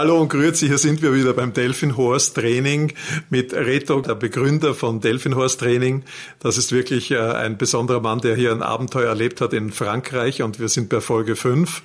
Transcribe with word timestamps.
Hallo 0.00 0.18
und 0.18 0.30
grüezi, 0.30 0.66
hier 0.66 0.78
sind 0.78 1.02
wir 1.02 1.12
wieder 1.12 1.34
beim 1.34 1.52
Delfinhorst 1.52 2.34
Training 2.34 2.94
mit 3.28 3.52
Reto, 3.52 4.00
der 4.00 4.14
Begründer 4.14 4.72
von 4.72 5.02
Delfinhorst 5.02 5.60
Training. 5.60 6.04
Das 6.38 6.56
ist 6.56 6.72
wirklich 6.72 7.10
äh, 7.10 7.18
ein 7.18 7.58
besonderer 7.58 8.00
Mann, 8.00 8.22
der 8.22 8.34
hier 8.34 8.50
ein 8.50 8.62
Abenteuer 8.62 9.10
erlebt 9.10 9.42
hat 9.42 9.52
in 9.52 9.70
Frankreich 9.70 10.40
und 10.40 10.58
wir 10.58 10.70
sind 10.70 10.88
bei 10.88 11.02
Folge 11.02 11.36
5. 11.36 11.82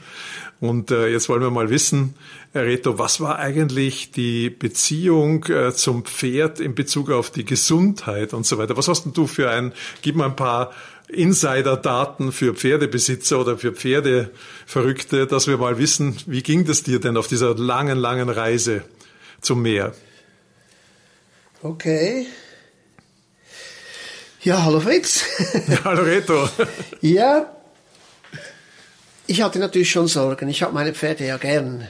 Und 0.61 0.91
äh, 0.91 1.09
jetzt 1.09 1.27
wollen 1.27 1.41
wir 1.41 1.51
mal 1.51 1.69
wissen, 1.69 2.15
Reto, 2.53 2.97
was 2.97 3.19
war 3.19 3.37
eigentlich 3.37 4.11
die 4.11 4.49
Beziehung 4.49 5.43
äh, 5.47 5.73
zum 5.73 6.05
Pferd 6.05 6.61
in 6.61 6.73
Bezug 6.73 7.11
auf 7.11 7.31
die 7.31 7.43
Gesundheit 7.43 8.33
und 8.33 8.45
so 8.45 8.57
weiter? 8.57 8.77
Was 8.77 8.87
hast 8.87 9.03
denn 9.03 9.11
du 9.11 9.27
für 9.27 9.49
ein, 9.49 9.73
gib 10.01 10.15
mal 10.15 10.27
ein 10.27 10.37
paar 10.37 10.71
Insider-Daten 11.09 12.31
für 12.31 12.55
Pferdebesitzer 12.55 13.39
oder 13.39 13.57
für 13.57 13.73
Pferdeverrückte, 13.73 15.27
dass 15.27 15.47
wir 15.47 15.57
mal 15.57 15.77
wissen, 15.77 16.17
wie 16.25 16.41
ging 16.41 16.65
das 16.65 16.83
dir 16.83 16.99
denn 16.99 17.17
auf 17.17 17.27
dieser 17.27 17.55
langen, 17.55 17.97
langen 17.97 18.29
Reise 18.29 18.83
zum 19.41 19.61
Meer? 19.61 19.93
Okay. 21.61 22.25
Ja, 24.41 24.63
hallo 24.63 24.79
Fritz. 24.79 25.23
Ja, 25.67 25.83
hallo 25.83 26.03
Reto. 26.03 26.49
ja, 27.01 27.51
ich 29.27 29.41
hatte 29.41 29.59
natürlich 29.59 29.89
schon 29.89 30.07
Sorgen. 30.07 30.49
Ich 30.49 30.61
habe 30.61 30.73
meine 30.73 30.93
Pferde 30.93 31.25
ja 31.25 31.37
gern. 31.37 31.87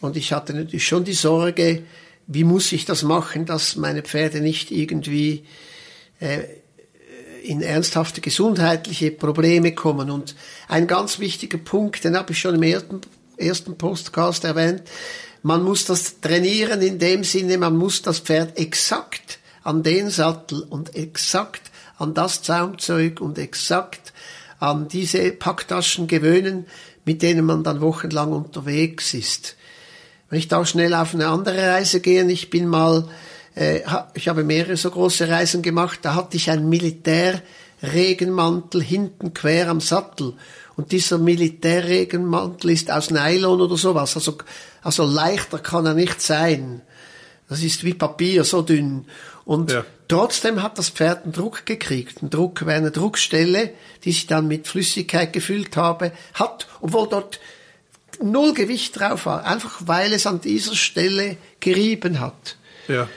Und 0.00 0.16
ich 0.16 0.32
hatte 0.32 0.54
natürlich 0.54 0.86
schon 0.86 1.04
die 1.04 1.12
Sorge, 1.12 1.82
wie 2.26 2.44
muss 2.44 2.72
ich 2.72 2.84
das 2.84 3.02
machen, 3.02 3.44
dass 3.44 3.76
meine 3.76 4.02
Pferde 4.02 4.40
nicht 4.40 4.70
irgendwie 4.70 5.44
äh, 6.20 6.44
in 7.44 7.60
ernsthafte 7.60 8.20
gesundheitliche 8.20 9.10
Probleme 9.10 9.74
kommen. 9.74 10.10
Und 10.10 10.34
ein 10.68 10.86
ganz 10.86 11.18
wichtiger 11.18 11.58
Punkt, 11.58 12.04
den 12.04 12.16
habe 12.16 12.32
ich 12.32 12.38
schon 12.38 12.54
im 12.54 12.62
ersten, 12.62 13.00
ersten 13.36 13.76
Postcast 13.76 14.44
erwähnt, 14.44 14.82
man 15.42 15.62
muss 15.62 15.84
das 15.84 16.20
trainieren 16.20 16.80
in 16.80 16.98
dem 16.98 17.22
Sinne, 17.22 17.58
man 17.58 17.76
muss 17.76 18.00
das 18.00 18.20
Pferd 18.20 18.58
exakt 18.58 19.38
an 19.62 19.82
den 19.82 20.08
Sattel 20.08 20.62
und 20.62 20.96
exakt 20.96 21.70
an 21.98 22.14
das 22.14 22.42
Zaumzeug 22.42 23.20
und 23.20 23.38
exakt 23.38 24.14
an 24.58 24.88
diese 24.88 25.30
Packtaschen 25.32 26.06
gewöhnen, 26.06 26.66
mit 27.04 27.20
denen 27.20 27.44
man 27.44 27.62
dann 27.62 27.82
wochenlang 27.82 28.32
unterwegs 28.32 29.12
ist. 29.12 29.56
Wenn 30.30 30.38
ich 30.38 30.48
da 30.48 30.64
schnell 30.64 30.94
auf 30.94 31.14
eine 31.14 31.28
andere 31.28 31.72
Reise 31.72 32.00
gehe, 32.00 32.26
ich 32.30 32.48
bin 32.48 32.66
mal 32.66 33.06
äh, 33.54 33.80
ich 34.14 34.28
habe 34.28 34.44
mehrere 34.44 34.76
so 34.76 34.90
große 34.90 35.28
Reisen 35.28 35.62
gemacht, 35.62 36.00
da 36.02 36.14
hatte 36.14 36.36
ich 36.36 36.50
einen 36.50 36.68
Militärregenmantel 36.68 38.82
hinten 38.82 39.32
quer 39.34 39.68
am 39.68 39.80
Sattel. 39.80 40.34
Und 40.76 40.92
dieser 40.92 41.18
Militärregenmantel 41.18 42.70
ist 42.70 42.90
aus 42.90 43.10
Nylon 43.10 43.60
oder 43.60 43.76
sowas. 43.76 44.16
Also, 44.16 44.38
also 44.82 45.04
leichter 45.04 45.60
kann 45.60 45.86
er 45.86 45.94
nicht 45.94 46.20
sein. 46.20 46.82
Das 47.48 47.62
ist 47.62 47.84
wie 47.84 47.94
Papier, 47.94 48.42
so 48.42 48.62
dünn. 48.62 49.04
Und 49.44 49.70
ja. 49.70 49.84
trotzdem 50.08 50.62
hat 50.62 50.78
das 50.78 50.88
Pferd 50.88 51.24
einen 51.24 51.32
Druck 51.32 51.66
gekriegt. 51.66 52.22
Ein 52.22 52.30
Druck 52.30 52.66
wäre 52.66 52.78
eine 52.78 52.90
Druckstelle, 52.90 53.70
die 54.04 54.12
sich 54.12 54.26
dann 54.26 54.48
mit 54.48 54.66
Flüssigkeit 54.66 55.32
gefüllt 55.32 55.76
habe, 55.76 56.12
hat, 56.32 56.66
obwohl 56.80 57.08
dort 57.08 57.38
null 58.20 58.54
Gewicht 58.54 58.98
drauf 58.98 59.26
war. 59.26 59.44
Einfach 59.44 59.82
weil 59.86 60.12
es 60.12 60.26
an 60.26 60.40
dieser 60.40 60.74
Stelle 60.74 61.36
gerieben 61.60 62.20
hat. 62.20 62.56
Ja. 62.88 63.08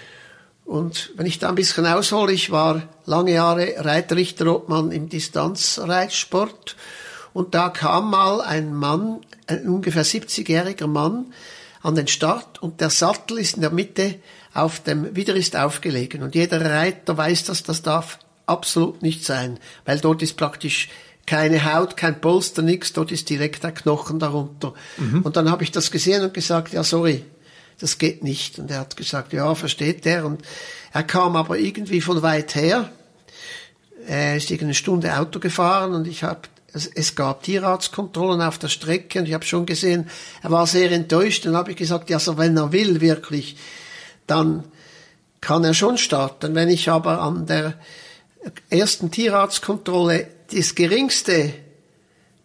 Und 0.68 1.14
wenn 1.16 1.26
ich 1.26 1.40
da 1.40 1.48
ein 1.48 1.56
bisschen 1.56 1.86
aushole, 1.86 2.34
ich 2.34 2.52
war 2.52 2.84
lange 3.06 3.32
Jahre 3.32 3.76
Reiterichterobmann 3.78 4.92
im 4.92 5.08
Distanzreitsport 5.08 6.76
und 7.34 7.56
da 7.56 7.70
kam 7.70 8.12
mal 8.12 8.42
ein 8.42 8.74
Mann, 8.74 9.22
ein 9.48 9.66
ungefähr 9.70 10.04
70-jähriger 10.04 10.88
Mann, 10.88 11.28
an 11.82 11.96
den 11.96 12.08
Start 12.08 12.62
und 12.62 12.82
der 12.82 12.90
Sattel 12.90 13.38
ist 13.38 13.56
in 13.56 13.62
der 13.62 13.72
Mitte 13.72 14.16
auf 14.54 14.82
dem 14.82 15.16
Wider 15.16 15.36
ist 15.36 15.56
aufgelegen 15.56 16.22
und 16.22 16.36
jeder 16.36 16.60
Reiter 16.60 17.16
weiß, 17.16 17.46
dass 17.46 17.64
das 17.64 17.82
darf 17.82 18.20
absolut 18.46 19.02
nicht 19.02 19.24
sein, 19.24 19.60
weil 19.86 20.00
dort 20.00 20.22
ist 20.22 20.36
praktisch 20.36 20.90
keine 21.26 21.74
Haut, 21.74 21.96
kein 21.96 22.20
Polster, 22.20 22.62
nichts, 22.62 22.92
dort 22.92 23.14
ist 23.14 23.30
direkt 23.30 23.64
der 23.64 23.72
Knochen 23.72 24.20
darunter. 24.20 24.74
Mhm. 24.98 25.22
Und 25.22 25.38
dann 25.38 25.50
habe 25.50 25.64
ich 25.64 25.72
das 25.72 25.92
gesehen 25.92 26.24
und 26.24 26.34
gesagt, 26.34 26.74
ja 26.74 26.84
sorry, 26.84 27.24
das 27.80 27.98
geht 27.98 28.24
nicht. 28.24 28.60
Und 28.60 28.72
er 28.72 28.80
hat 28.80 28.98
gesagt, 28.98 29.34
ja, 29.34 29.54
versteht 29.56 30.06
er. 30.06 30.26
Und 30.26 30.42
er 30.94 31.04
kam 31.04 31.36
aber 31.36 31.58
irgendwie 31.58 32.02
von 32.02 32.22
weit 32.22 32.56
her. 32.56 32.90
Er 34.08 34.38
ist 34.38 34.50
irgendeine 34.50 34.74
Stunde 34.74 35.18
Auto 35.18 35.40
gefahren 35.40 35.94
und 35.94 36.08
ich 36.08 36.24
habe 36.24 36.42
es, 36.74 37.16
gab 37.16 37.44
Tierarztkontrollen 37.44 38.42
auf 38.42 38.58
der 38.58 38.68
Strecke 38.68 39.20
und 39.20 39.28
ich 39.28 39.34
habe 39.34 39.46
schon 39.46 39.66
gesehen, 39.66 40.10
er 40.44 40.52
war 40.52 40.68
sehr 40.68 40.92
enttäuscht. 40.92 41.46
Dann 41.46 41.56
habe 41.56 41.72
ich 41.72 41.78
gesagt, 41.78 42.10
ja, 42.10 42.20
so 42.20 42.38
wenn 42.38 42.56
er 42.58 42.72
will 42.72 43.02
wirklich, 43.02 43.58
dann 44.28 44.64
kann 45.42 45.64
er 45.64 45.74
schon 45.74 45.98
starten. 45.98 46.56
Wenn 46.56 46.70
ich 46.70 46.90
aber 46.90 47.22
an 47.22 47.46
der 47.46 47.74
ersten 48.70 49.12
Tierarztkontrolle 49.12 50.28
das 50.54 50.76
geringste 50.76 51.54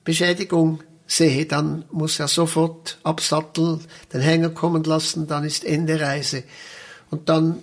Beschädigung 0.05 0.83
sehe, 1.07 1.47
dann 1.47 1.85
muss 1.91 2.19
er 2.21 2.29
sofort 2.29 2.99
absatteln, 3.03 3.81
den 4.13 4.21
Hänger 4.21 4.51
kommen 4.51 4.85
lassen, 4.85 5.27
dann 5.27 5.45
ist 5.45 5.65
Ende 5.65 6.01
Reise. 6.01 6.45
Und 7.11 7.29
dann 7.29 7.63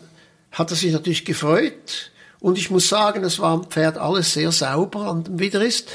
hat 0.51 0.71
er 0.71 0.77
sich 0.77 0.91
natürlich 0.91 1.25
gefreut. 1.25 2.11
Und 2.39 2.57
ich 2.57 2.71
muss 2.71 2.87
sagen, 2.87 3.23
es 3.23 3.39
war 3.39 3.51
am 3.51 3.65
Pferd 3.65 3.97
alles 3.97 4.33
sehr 4.33 4.51
sauber 4.51 5.07
an 5.07 5.23
dem 5.23 5.39
Widerrist. 5.39 5.89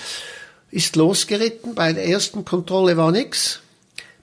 Ist 0.70 0.96
losgeritten. 0.96 1.74
Bei 1.74 1.92
der 1.92 2.06
ersten 2.06 2.44
Kontrolle 2.44 2.96
war 2.96 3.12
nix. 3.12 3.60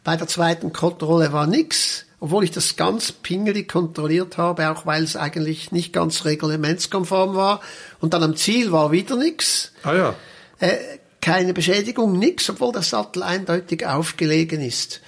Bei 0.04 0.18
der 0.18 0.28
zweiten 0.28 0.74
Kontrolle 0.74 1.32
war 1.34 1.48
nix. 1.48 2.06
Obwohl 2.20 2.44
ich 2.44 2.52
das 2.52 2.76
ganz 2.76 3.12
pingelig 3.12 3.72
kontrolliert 3.72 4.38
habe, 4.38 4.70
auch 4.70 4.86
weil 4.86 5.04
es 5.04 5.16
eigentlich 5.16 5.72
nicht 5.72 5.92
ganz 5.92 6.24
reglementskonform 6.26 7.36
war. 7.36 7.62
Und 8.00 8.14
dann 8.14 8.22
am 8.22 8.36
Ziel 8.36 8.72
war 8.72 8.92
wieder 8.92 9.16
nix. 9.16 9.72
Ah 9.82 9.94
ja. 9.96 10.16
Äh, 10.60 10.78
keine 11.22 11.54
Beschädigung, 11.54 12.18
nix, 12.18 12.50
obwohl 12.50 12.72
der 12.72 12.82
Sattel 12.82 13.24
eindeutig 13.24 13.86
aufgelegen 13.86 14.62
ist. 14.62 15.02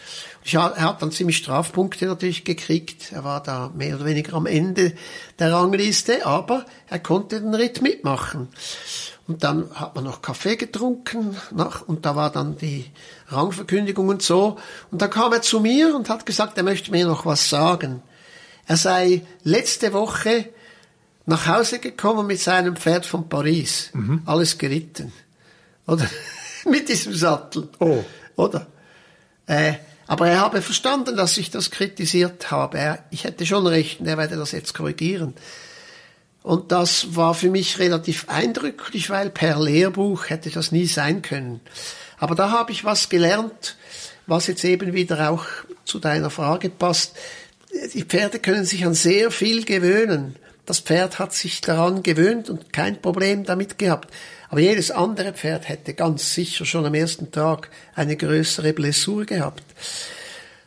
Er 0.51 0.75
hat 0.75 1.01
dann 1.01 1.11
ziemlich 1.11 1.37
Strafpunkte 1.37 2.05
natürlich 2.05 2.43
gekriegt. 2.43 3.11
Er 3.11 3.23
war 3.23 3.41
da 3.41 3.71
mehr 3.75 3.95
oder 3.95 4.05
weniger 4.05 4.33
am 4.33 4.45
Ende 4.45 4.93
der 5.39 5.53
Rangliste, 5.53 6.25
aber 6.25 6.65
er 6.89 6.99
konnte 6.99 7.39
den 7.39 7.55
Ritt 7.55 7.81
mitmachen. 7.81 8.49
Und 9.25 9.43
dann 9.45 9.73
hat 9.73 9.95
man 9.95 10.03
noch 10.03 10.21
Kaffee 10.21 10.57
getrunken 10.57 11.37
nach, 11.51 11.87
und 11.87 12.05
da 12.05 12.17
war 12.17 12.29
dann 12.29 12.57
die 12.57 12.85
Rangverkündigung 13.29 14.09
und 14.09 14.21
so. 14.21 14.57
Und 14.91 15.01
dann 15.01 15.09
kam 15.09 15.31
er 15.31 15.41
zu 15.41 15.61
mir 15.61 15.95
und 15.95 16.09
hat 16.09 16.25
gesagt, 16.25 16.57
er 16.57 16.63
möchte 16.63 16.91
mir 16.91 17.07
noch 17.07 17.25
was 17.25 17.49
sagen. 17.49 18.03
Er 18.67 18.75
sei 18.75 19.21
letzte 19.43 19.93
Woche 19.93 20.49
nach 21.25 21.47
Hause 21.47 21.79
gekommen 21.79 22.27
mit 22.27 22.41
seinem 22.41 22.75
Pferd 22.75 23.05
von 23.05 23.29
Paris. 23.29 23.91
Mhm. 23.93 24.23
Alles 24.25 24.57
geritten. 24.57 25.13
Oder? 25.87 26.09
Mit 26.65 26.89
diesem 26.89 27.13
Sattel. 27.13 27.69
Oh. 27.79 28.03
Oder? 28.35 28.67
Äh, 29.47 29.73
aber 30.07 30.27
er 30.29 30.41
habe 30.41 30.61
verstanden, 30.61 31.15
dass 31.15 31.37
ich 31.37 31.49
das 31.51 31.71
kritisiert 31.71 32.51
habe. 32.51 32.77
Er, 32.77 33.05
ich 33.09 33.23
hätte 33.23 33.45
schon 33.45 33.67
recht 33.67 34.01
er 34.01 34.17
werde 34.17 34.35
das 34.35 34.51
jetzt 34.51 34.73
korrigieren. 34.73 35.33
Und 36.41 36.73
das 36.73 37.15
war 37.15 37.33
für 37.33 37.49
mich 37.49 37.79
relativ 37.79 38.27
eindrücklich, 38.27 39.09
weil 39.09 39.29
per 39.29 39.61
Lehrbuch 39.61 40.29
hätte 40.29 40.49
das 40.49 40.73
nie 40.73 40.87
sein 40.87 41.21
können. 41.21 41.61
Aber 42.17 42.35
da 42.35 42.51
habe 42.51 42.73
ich 42.73 42.83
was 42.83 43.07
gelernt, 43.07 43.77
was 44.27 44.47
jetzt 44.47 44.63
eben 44.65 44.93
wieder 44.93 45.29
auch 45.29 45.45
zu 45.85 45.99
deiner 45.99 46.29
Frage 46.29 46.69
passt. 46.69 47.15
Die 47.93 48.03
Pferde 48.03 48.39
können 48.39 48.65
sich 48.65 48.85
an 48.85 48.93
sehr 48.93 49.31
viel 49.31 49.63
gewöhnen. 49.63 50.35
Das 50.65 50.79
Pferd 50.79 51.17
hat 51.19 51.33
sich 51.33 51.61
daran 51.61 52.03
gewöhnt 52.03 52.49
und 52.49 52.71
kein 52.71 53.01
Problem 53.01 53.45
damit 53.45 53.77
gehabt. 53.77 54.13
Aber 54.53 54.61
jedes 54.61 54.91
andere 54.91 55.33
Pferd 55.33 55.67
hätte 55.67 55.95
ganz 55.95 56.35
sicher 56.35 56.63
schon 56.63 56.85
am 56.85 56.93
ersten 56.93 57.31
Tag 57.31 57.71
eine 57.95 58.15
größere 58.15 58.71
Blessur 58.73 59.25
gehabt. 59.25 59.63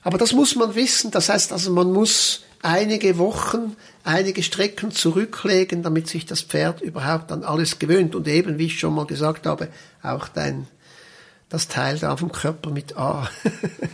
Aber 0.03 0.19
das 0.19 0.33
muss 0.33 0.57
man 0.57 0.75
wissen. 0.75 1.13
Das 1.13 1.29
heißt 1.29 1.53
also, 1.53 1.71
man 1.71 1.93
muss 1.93 2.43
einige 2.63 3.17
Wochen, 3.17 3.77
einige 4.03 4.43
Strecken 4.43 4.91
zurücklegen, 4.91 5.85
damit 5.85 6.09
sich 6.09 6.27
das 6.27 6.43
Pferd 6.43 6.81
überhaupt 6.81 7.31
an 7.31 7.45
alles 7.45 7.79
gewöhnt. 7.79 8.17
Und 8.17 8.27
eben, 8.27 8.59
wie 8.59 8.67
ich 8.67 8.81
schon 8.81 8.93
mal 8.93 9.07
gesagt 9.07 9.47
habe, 9.47 9.69
auch 10.03 10.27
dein, 10.27 10.67
das 11.49 11.69
Teil 11.69 11.97
da 11.97 12.17
vom 12.17 12.33
Körper 12.33 12.71
mit 12.71 12.97
A. 12.97 13.31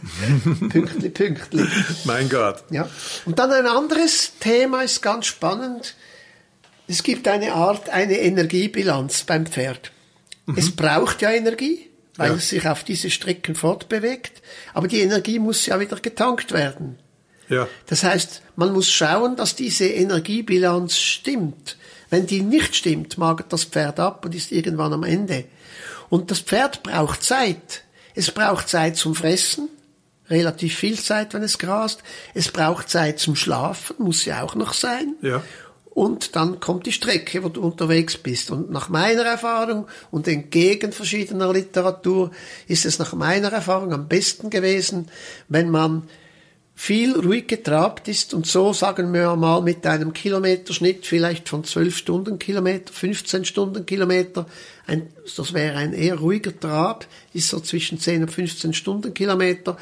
pünktli, 0.70 1.10
pünktli. 1.10 1.66
Mein 2.04 2.30
Gott. 2.30 2.64
Ja. 2.70 2.88
Und 3.26 3.38
dann 3.38 3.50
ein 3.50 3.66
anderes 3.66 4.38
Thema 4.40 4.84
ist 4.84 5.02
ganz 5.02 5.26
spannend. 5.26 5.96
Es 6.92 7.02
gibt 7.02 7.26
eine 7.26 7.54
Art, 7.54 7.88
eine 7.88 8.18
Energiebilanz 8.18 9.22
beim 9.22 9.46
Pferd. 9.46 9.92
Mhm. 10.44 10.58
Es 10.58 10.76
braucht 10.76 11.22
ja 11.22 11.30
Energie, 11.30 11.88
weil 12.16 12.32
ja. 12.32 12.36
es 12.36 12.50
sich 12.50 12.68
auf 12.68 12.84
diese 12.84 13.08
Strecken 13.08 13.54
fortbewegt, 13.54 14.42
aber 14.74 14.88
die 14.88 15.00
Energie 15.00 15.38
muss 15.38 15.64
ja 15.64 15.80
wieder 15.80 15.96
getankt 15.96 16.52
werden. 16.52 16.98
Ja. 17.48 17.66
Das 17.86 18.04
heißt, 18.04 18.42
man 18.56 18.74
muss 18.74 18.90
schauen, 18.90 19.36
dass 19.36 19.56
diese 19.56 19.86
Energiebilanz 19.86 20.98
stimmt. 20.98 21.78
Wenn 22.10 22.26
die 22.26 22.42
nicht 22.42 22.76
stimmt, 22.76 23.16
magert 23.16 23.54
das 23.54 23.64
Pferd 23.64 23.98
ab 23.98 24.26
und 24.26 24.34
ist 24.34 24.52
irgendwann 24.52 24.92
am 24.92 25.02
Ende. 25.02 25.46
Und 26.10 26.30
das 26.30 26.40
Pferd 26.40 26.82
braucht 26.82 27.22
Zeit. 27.22 27.84
Es 28.14 28.30
braucht 28.30 28.68
Zeit 28.68 28.98
zum 28.98 29.14
Fressen, 29.14 29.70
relativ 30.28 30.76
viel 30.76 30.98
Zeit, 30.98 31.32
wenn 31.32 31.42
es 31.42 31.56
grast. 31.56 32.02
Es 32.34 32.52
braucht 32.52 32.90
Zeit 32.90 33.18
zum 33.18 33.34
Schlafen, 33.34 33.96
muss 33.98 34.26
ja 34.26 34.42
auch 34.42 34.54
noch 34.56 34.74
sein. 34.74 35.14
Ja. 35.22 35.42
Und 35.94 36.36
dann 36.36 36.58
kommt 36.58 36.86
die 36.86 36.92
Strecke, 36.92 37.44
wo 37.44 37.50
du 37.50 37.60
unterwegs 37.60 38.16
bist. 38.16 38.50
Und 38.50 38.70
nach 38.70 38.88
meiner 38.88 39.24
Erfahrung 39.24 39.86
und 40.10 40.26
entgegen 40.26 40.90
verschiedener 40.92 41.52
Literatur 41.52 42.30
ist 42.66 42.86
es 42.86 42.98
nach 42.98 43.12
meiner 43.12 43.52
Erfahrung 43.52 43.92
am 43.92 44.08
besten 44.08 44.48
gewesen, 44.48 45.08
wenn 45.48 45.70
man 45.70 46.08
viel 46.74 47.18
ruhig 47.18 47.46
getrabt 47.46 48.08
ist 48.08 48.32
und 48.32 48.46
so, 48.46 48.72
sagen 48.72 49.12
wir 49.12 49.36
mal, 49.36 49.60
mit 49.60 49.86
einem 49.86 50.14
Kilometerschnitt 50.14 51.06
vielleicht 51.06 51.48
von 51.48 51.62
12 51.62 51.96
Stundenkilometer, 51.96 52.92
15 52.92 53.44
Stundenkilometer, 53.44 54.46
ein, 54.86 55.08
das 55.36 55.52
wäre 55.52 55.76
ein 55.76 55.92
eher 55.92 56.16
ruhiger 56.16 56.58
Trab, 56.58 57.06
ist 57.34 57.48
so 57.48 57.60
zwischen 57.60 58.00
10 58.00 58.22
und 58.22 58.30
15 58.30 58.72
Stundenkilometer, 58.72 59.76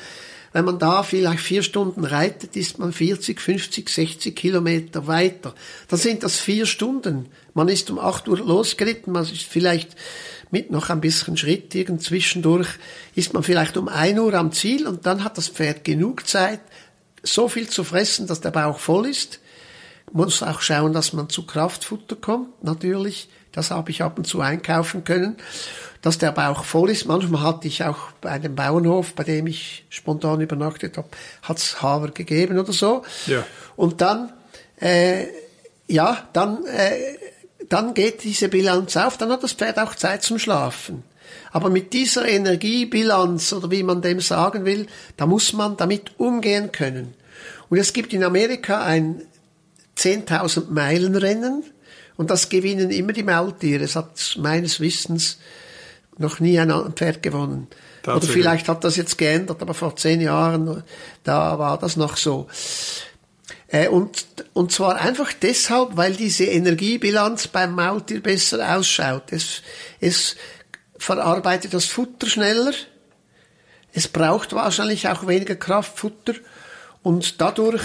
wenn 0.53 0.65
man 0.65 0.79
da 0.79 1.03
vielleicht 1.03 1.41
vier 1.41 1.63
Stunden 1.63 2.05
reitet, 2.05 2.57
ist 2.57 2.79
man 2.79 2.93
40, 2.93 3.41
50, 3.41 3.89
60 3.89 4.35
Kilometer 4.35 5.07
weiter. 5.07 5.55
Dann 5.89 5.99
sind 5.99 6.25
das 6.25 6.39
vier 6.39 6.67
Stunden. 6.67 7.29
Man 7.55 7.69
ist 7.69 7.91
um 7.91 7.99
8 7.99 8.29
Uhr 8.29 8.39
losgeritten, 8.39 9.13
man 9.13 9.23
ist 9.23 9.45
vielleicht 9.45 9.97
mit 10.51 10.73
noch 10.73 10.91
ein 10.91 11.01
bisschen 11.01 11.37
Schritt 11.37 11.75
irgend 11.75 12.03
zwischendurch, 12.03 12.69
ist 13.15 13.33
man 13.33 13.45
vielleicht 13.45 13.77
um 13.77 13.89
1 13.89 14.19
Uhr 14.19 14.35
am 14.35 14.51
Ziel 14.53 14.89
und 14.89 15.07
dann 15.07 15.23
hat 15.23 15.39
das 15.39 15.49
Pferd 15.49 15.85
genug 15.85 16.27
Zeit, 16.27 16.61
so 17.23 17.49
viel 17.49 17.69
zu 17.69 17.85
fressen, 17.85 18.27
dass 18.27 18.41
der 18.41 18.51
Bauch 18.51 18.79
voll 18.79 19.07
ist. 19.07 19.41
Man 20.13 20.25
muss 20.25 20.43
auch 20.43 20.61
schauen, 20.61 20.93
dass 20.93 21.13
man 21.13 21.29
zu 21.29 21.47
Kraftfutter 21.47 22.17
kommt, 22.17 22.65
natürlich. 22.65 23.29
Das 23.53 23.71
habe 23.71 23.91
ich 23.91 24.03
ab 24.03 24.19
und 24.19 24.27
zu 24.27 24.41
einkaufen 24.41 25.05
können 25.05 25.37
dass 26.03 26.19
der 26.19 26.33
Bauch 26.33 26.65
voll 26.65 26.91
ist. 26.91 27.07
Manchmal 27.07 27.43
hatte 27.43 27.69
ich 27.69 27.85
auch 27.85 28.13
bei 28.21 28.31
einem 28.31 28.55
Bauernhof, 28.55 29.15
bei 29.15 29.25
dem 29.25 29.47
ich 29.47 29.85
spontan 29.91 30.41
übernachtet 30.41 30.97
habe, 30.97 31.09
hat's 31.43 31.83
Hafer 31.83 32.09
gegeben 32.09 32.59
oder 32.59 32.73
so. 32.73 33.03
Ja. 33.27 33.45
Und 33.77 34.01
dann, 34.01 34.33
äh, 34.81 35.27
ja, 35.87 36.29
dann, 36.33 36.65
äh, 36.67 37.17
dann 37.69 37.95
geht 37.95 38.25
diese 38.25 38.49
Bilanz 38.49 38.97
auf, 38.97 39.19
dann 39.19 39.31
hat 39.31 39.43
das 39.43 39.53
Pferd 39.53 39.79
auch 39.79 39.95
Zeit 39.95 40.23
zum 40.23 40.39
Schlafen. 40.39 41.03
Aber 41.53 41.69
mit 41.69 41.93
dieser 41.93 42.27
Energiebilanz 42.27 43.53
oder 43.53 43.71
wie 43.71 43.83
man 43.83 44.03
dem 44.03 44.21
sagen 44.21 44.65
will, 44.65 44.87
da 45.17 45.27
muss 45.27 45.53
man 45.53 45.77
damit 45.77 46.19
umgehen 46.19 46.73
können. 46.73 47.15
Und 47.69 47.79
es 47.79 47.93
gibt 47.93 48.13
in 48.13 48.25
Amerika 48.25 48.83
ein 48.83 49.23
10.000 49.97 50.71
Meilen 50.71 51.15
Rennen 51.15 51.65
und 52.17 52.31
das 52.31 52.49
gewinnen 52.49 52.91
immer 52.91 53.13
die 53.13 53.23
Maultiere. 53.23 53.85
Es 53.85 53.97
hat 53.97 54.37
meines 54.39 54.81
Wissens 54.81 55.39
noch 56.19 56.41
nie 56.41 56.59
ein 56.59 56.93
Pferd 56.95 57.23
gewonnen. 57.23 57.69
Oder 58.07 58.23
vielleicht 58.23 58.69
hat 58.69 58.85
das 58.85 58.97
jetzt 58.97 59.19
geändert, 59.19 59.61
aber 59.61 59.75
vor 59.75 59.97
zehn 59.97 60.21
Jahren, 60.21 60.83
da 61.25 61.59
war 61.59 61.79
das 61.79 61.97
noch 61.97 62.17
so. 62.17 62.49
Äh, 63.69 63.89
und, 63.89 64.27
und 64.53 64.73
zwar 64.73 64.97
einfach 64.97 65.33
deshalb, 65.33 65.97
weil 65.97 66.15
diese 66.15 66.45
Energiebilanz 66.45 67.49
beim 67.49 67.75
Maultier 67.75 68.21
besser 68.21 68.77
ausschaut. 68.77 69.25
Es, 69.33 69.63
es 70.01 70.37
verarbeitet 70.97 71.73
das 71.73 71.87
Futter 71.87 72.27
schneller. 72.27 72.73
Es 73.93 74.09
braucht 74.09 74.53
wahrscheinlich 74.55 75.09
auch 75.09 75.27
weniger 75.27 75.57
Kraftfutter. 75.57 76.35
Und 77.03 77.41
dadurch, 77.41 77.83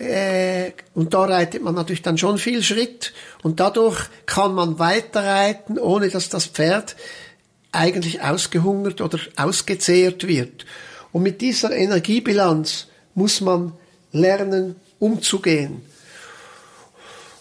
äh, 0.00 0.72
und 0.94 1.12
da 1.12 1.24
reitet 1.24 1.62
man 1.62 1.74
natürlich 1.74 2.02
dann 2.02 2.16
schon 2.16 2.38
viel 2.38 2.62
Schritt. 2.62 3.12
Und 3.42 3.60
dadurch 3.60 4.08
kann 4.26 4.54
man 4.54 4.78
weiter 4.78 5.22
reiten, 5.22 5.78
ohne 5.78 6.08
dass 6.08 6.30
das 6.30 6.46
Pferd 6.46 6.96
eigentlich 7.70 8.22
ausgehungert 8.22 9.00
oder 9.00 9.18
ausgezehrt 9.36 10.26
wird. 10.26 10.64
Und 11.12 11.22
mit 11.22 11.40
dieser 11.40 11.72
Energiebilanz 11.72 12.86
muss 13.14 13.40
man 13.40 13.72
lernen, 14.12 14.76
umzugehen. 14.98 15.82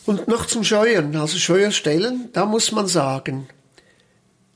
Und 0.05 0.27
noch 0.27 0.45
zum 0.45 0.63
Scheuern, 0.63 1.15
also 1.15 1.37
Scheuerstellen, 1.37 2.29
da 2.33 2.45
muss 2.45 2.71
man 2.71 2.87
sagen, 2.87 3.47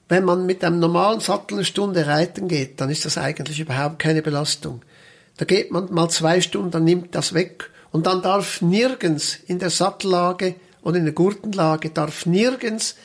wenn 0.10 0.26
man 0.26 0.46
mit 0.46 0.64
einem 0.64 0.80
normalen 0.80 1.22
Sattel 1.22 1.56
eine 1.56 1.66
Stunde 1.66 2.06
reiten 2.08 2.48
geht, 2.48 2.82
dann 2.82 2.90
ist 2.90 3.06
das 3.06 3.18
eigentlich 3.18 3.60
überhaupt 3.60 4.00
keine 4.00 4.22
Belastung. 4.22 4.82
Da 5.38 5.46
geht 5.46 5.72
man 5.72 5.92
mal 5.94 6.10
zwei 6.10 6.42
Stunden, 6.42 6.72
dann 6.72 6.84
nimmt 6.84 7.16
das 7.16 7.34
weg. 7.34 7.70
Und 7.94 8.06
dann 8.06 8.22
darf 8.22 8.62
nirgends 8.62 9.40
in 9.48 9.60
der 9.60 9.70
Sattellage 9.70 10.56
und 10.82 10.96
in 10.96 11.06
der 11.06 11.14
Gurtenlage 11.14 11.92
darf 11.92 12.26
nirgends 12.26 12.96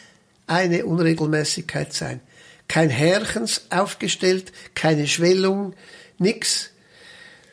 eine 0.48 0.84
Unregelmäßigkeit 0.84 1.92
sein 1.92 2.20
kein 2.68 2.90
Härchens 2.90 3.62
aufgestellt, 3.70 4.52
keine 4.74 5.08
Schwellung, 5.08 5.74
nix. 6.18 6.70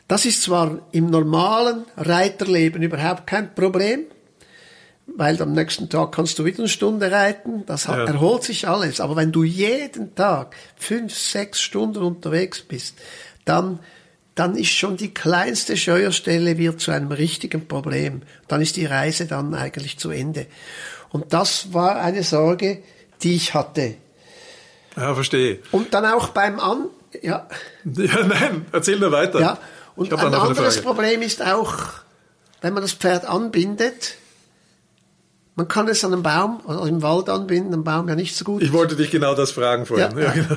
Das 0.07 0.25
ist 0.25 0.43
zwar 0.43 0.79
im 0.91 1.09
normalen 1.09 1.85
Reiterleben 1.97 2.83
überhaupt 2.83 3.25
kein 3.25 3.55
Problem, 3.55 4.01
weil 5.07 5.41
am 5.41 5.53
nächsten 5.53 5.89
Tag 5.89 6.11
kannst 6.11 6.37
du 6.37 6.45
wieder 6.45 6.59
eine 6.59 6.67
Stunde 6.67 7.11
reiten, 7.11 7.65
das 7.65 7.85
ja. 7.85 8.05
erholt 8.05 8.43
sich 8.43 8.67
alles. 8.67 8.99
Aber 8.99 9.15
wenn 9.15 9.31
du 9.31 9.43
jeden 9.43 10.13
Tag 10.15 10.55
fünf, 10.75 11.17
sechs 11.17 11.61
Stunden 11.61 12.03
unterwegs 12.03 12.61
bist, 12.61 12.97
dann, 13.45 13.79
dann 14.35 14.55
ist 14.55 14.71
schon 14.71 14.97
die 14.97 15.13
kleinste 15.13 15.77
Scheuerstelle 15.77 16.57
wird 16.57 16.81
zu 16.81 16.91
einem 16.91 17.11
richtigen 17.11 17.67
Problem. 17.67 18.21
Dann 18.49 18.61
ist 18.61 18.75
die 18.75 18.85
Reise 18.85 19.25
dann 19.25 19.55
eigentlich 19.55 19.97
zu 19.97 20.11
Ende. 20.11 20.45
Und 21.09 21.33
das 21.33 21.73
war 21.73 21.95
eine 22.01 22.23
Sorge, 22.23 22.83
die 23.23 23.35
ich 23.35 23.53
hatte. 23.53 23.95
Ja, 24.97 25.15
verstehe. 25.15 25.59
Und 25.71 25.93
dann 25.93 26.05
auch 26.05 26.29
beim 26.29 26.59
An... 26.59 26.89
Ja, 27.21 27.47
ja 27.85 28.23
nein, 28.25 28.65
erzähl 28.73 28.99
nur 28.99 29.13
weiter. 29.13 29.39
Ja, 29.39 29.57
und 29.95 30.13
ein 30.13 30.33
anderes 30.33 30.81
Problem 30.81 31.21
ist 31.21 31.41
auch, 31.41 31.75
wenn 32.61 32.73
man 32.73 32.83
das 32.83 32.91
Pferd 32.91 33.23
anbindet, 33.23 34.15
man 35.55 35.69
kann 35.69 35.87
es 35.87 36.03
an 36.03 36.11
einem 36.11 36.23
Baum 36.23 36.59
oder 36.65 36.85
im 36.85 37.01
Wald 37.01 37.29
anbinden, 37.29 37.73
am 37.73 37.85
Baum 37.85 38.09
ja 38.09 38.15
nicht 38.15 38.35
so 38.35 38.43
gut. 38.43 38.61
Ich 38.61 38.73
wollte 38.73 38.97
dich 38.97 39.11
genau 39.11 39.35
das 39.35 39.51
fragen 39.51 39.85
vorhin. 39.85 40.17
Ja, 40.17 40.23
ja, 40.23 40.31
genau. 40.31 40.55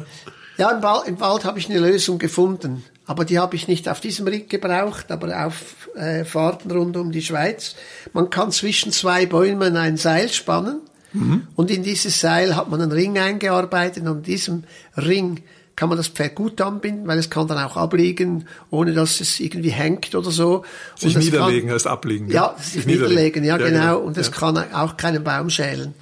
ja 0.57 0.71
im, 0.71 0.83
Wald, 0.83 1.07
im 1.07 1.21
Wald 1.21 1.45
habe 1.45 1.61
ich 1.61 1.71
eine 1.71 1.79
Lösung 1.79 2.19
gefunden, 2.19 2.85
aber 3.09 3.25
die 3.25 3.41
habe 3.41 3.57
ich 3.57 3.67
nicht 3.67 3.89
auf 3.89 4.01
diesem 4.01 4.29
Rick 4.29 4.49
gebraucht, 4.49 5.11
aber 5.11 5.45
auf 5.45 5.89
äh, 5.97 6.25
Fahrten 6.25 6.71
rund 6.71 6.97
um 6.97 7.11
die 7.11 7.23
Schweiz. 7.23 7.75
Man 8.13 8.31
kann 8.31 8.53
zwischen 8.53 8.93
zwei 8.93 9.27
Bäumen 9.27 9.77
ein 9.77 9.97
Seil 9.97 10.29
spannen 10.29 10.83
Mhm. 11.13 11.47
Und 11.55 11.71
in 11.71 11.83
dieses 11.83 12.21
Seil 12.21 12.57
hat 12.57 12.71
man 12.71 12.81
einen 12.81 12.93
Ring 12.93 13.19
eingearbeitet 13.19 14.07
und 14.07 14.19
in 14.19 14.23
diesem 14.23 14.65
Ring 14.97 15.43
kann 15.77 15.89
man 15.89 15.97
das 15.97 16.09
Pferd 16.09 16.35
gut 16.35 16.61
anbinden, 16.61 17.07
weil 17.07 17.19
es 17.19 17.31
kann 17.31 17.47
dann 17.47 17.59
auch 17.59 17.77
abliegen, 17.77 18.49
ohne 18.71 18.93
dass 18.95 19.21
es 19.21 19.39
irgendwie 19.39 19.71
hängt 19.71 20.15
oder 20.15 20.33
so. 20.33 20.65
Sich 20.97 21.17
niederlegen 21.17 21.69
kann, 21.69 21.75
heißt 21.77 21.87
abliegen. 21.87 22.29
Ja, 22.31 22.57
sich, 22.59 22.73
sich 22.73 22.87
niederlegen, 22.87 23.45
ja, 23.45 23.59
ja 23.59 23.65
genau. 23.69 23.79
genau. 23.79 23.99
Und 24.01 24.17
es 24.17 24.27
ja. 24.27 24.33
kann 24.33 24.59
auch 24.73 24.97
keinen 24.97 25.23
Baum 25.23 25.51
schälen. 25.51 25.95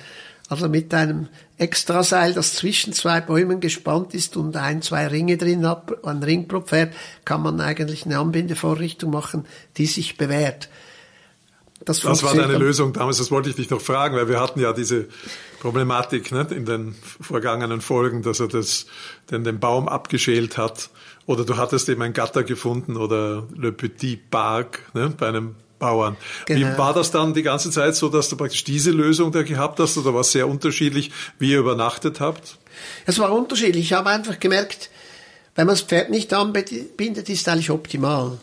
Also 0.48 0.68
mit 0.68 0.94
einem 0.94 1.28
Extraseil, 1.58 2.32
das 2.32 2.54
zwischen 2.54 2.92
zwei 2.92 3.20
Bäumen 3.20 3.58
gespannt 3.60 4.14
ist 4.14 4.36
und 4.36 4.56
ein, 4.56 4.80
zwei 4.80 5.08
Ringe 5.08 5.36
drin 5.36 5.66
hat, 5.66 6.04
ein 6.04 6.22
Ring 6.22 6.46
pro 6.46 6.60
Pferd, 6.60 6.94
kann 7.24 7.42
man 7.42 7.60
eigentlich 7.60 8.06
eine 8.06 8.18
Anbindevorrichtung 8.18 9.10
machen, 9.10 9.44
die 9.76 9.86
sich 9.86 10.16
bewährt. 10.16 10.68
Das, 11.84 12.00
das 12.00 12.22
war 12.22 12.34
deine 12.34 12.58
Lösung 12.58 12.92
damals, 12.92 13.18
das 13.18 13.30
wollte 13.30 13.50
ich 13.50 13.56
dich 13.56 13.70
noch 13.70 13.80
fragen, 13.80 14.16
weil 14.16 14.28
wir 14.28 14.40
hatten 14.40 14.60
ja 14.60 14.72
diese 14.72 15.06
Problematik 15.60 16.32
ne, 16.32 16.46
in 16.50 16.64
den 16.64 16.94
vergangenen 17.20 17.80
Folgen, 17.80 18.22
dass 18.22 18.40
er 18.40 18.48
das, 18.48 18.86
den, 19.30 19.44
den 19.44 19.60
Baum 19.60 19.88
abgeschält 19.88 20.56
hat 20.56 20.90
oder 21.26 21.44
du 21.44 21.56
hattest 21.56 21.88
eben 21.88 22.02
ein 22.02 22.12
Gatter 22.12 22.44
gefunden 22.44 22.96
oder 22.96 23.46
Le 23.56 23.72
Petit 23.72 24.30
Parc 24.30 24.82
ne, 24.94 25.12
bei 25.16 25.28
einem 25.28 25.56
Bauern. 25.78 26.16
Genau. 26.46 26.74
Wie 26.74 26.78
war 26.78 26.94
das 26.94 27.10
dann 27.10 27.34
die 27.34 27.42
ganze 27.42 27.70
Zeit 27.70 27.94
so, 27.94 28.08
dass 28.08 28.28
du 28.28 28.36
praktisch 28.36 28.64
diese 28.64 28.90
Lösung 28.90 29.32
da 29.32 29.42
gehabt 29.42 29.78
hast 29.78 29.98
oder 29.98 30.14
war 30.14 30.22
es 30.22 30.32
sehr 30.32 30.48
unterschiedlich, 30.48 31.10
wie 31.38 31.50
ihr 31.50 31.58
übernachtet 31.58 32.20
habt? 32.20 32.56
Es 33.04 33.18
war 33.18 33.32
unterschiedlich. 33.32 33.84
Ich 33.84 33.92
habe 33.92 34.10
einfach 34.10 34.38
gemerkt, 34.40 34.90
wenn 35.54 35.66
man 35.66 35.74
das 35.74 35.82
Pferd 35.82 36.10
nicht 36.10 36.32
anbindet, 36.32 37.28
ist 37.28 37.48
eigentlich 37.48 37.70
optimal. 37.70 38.38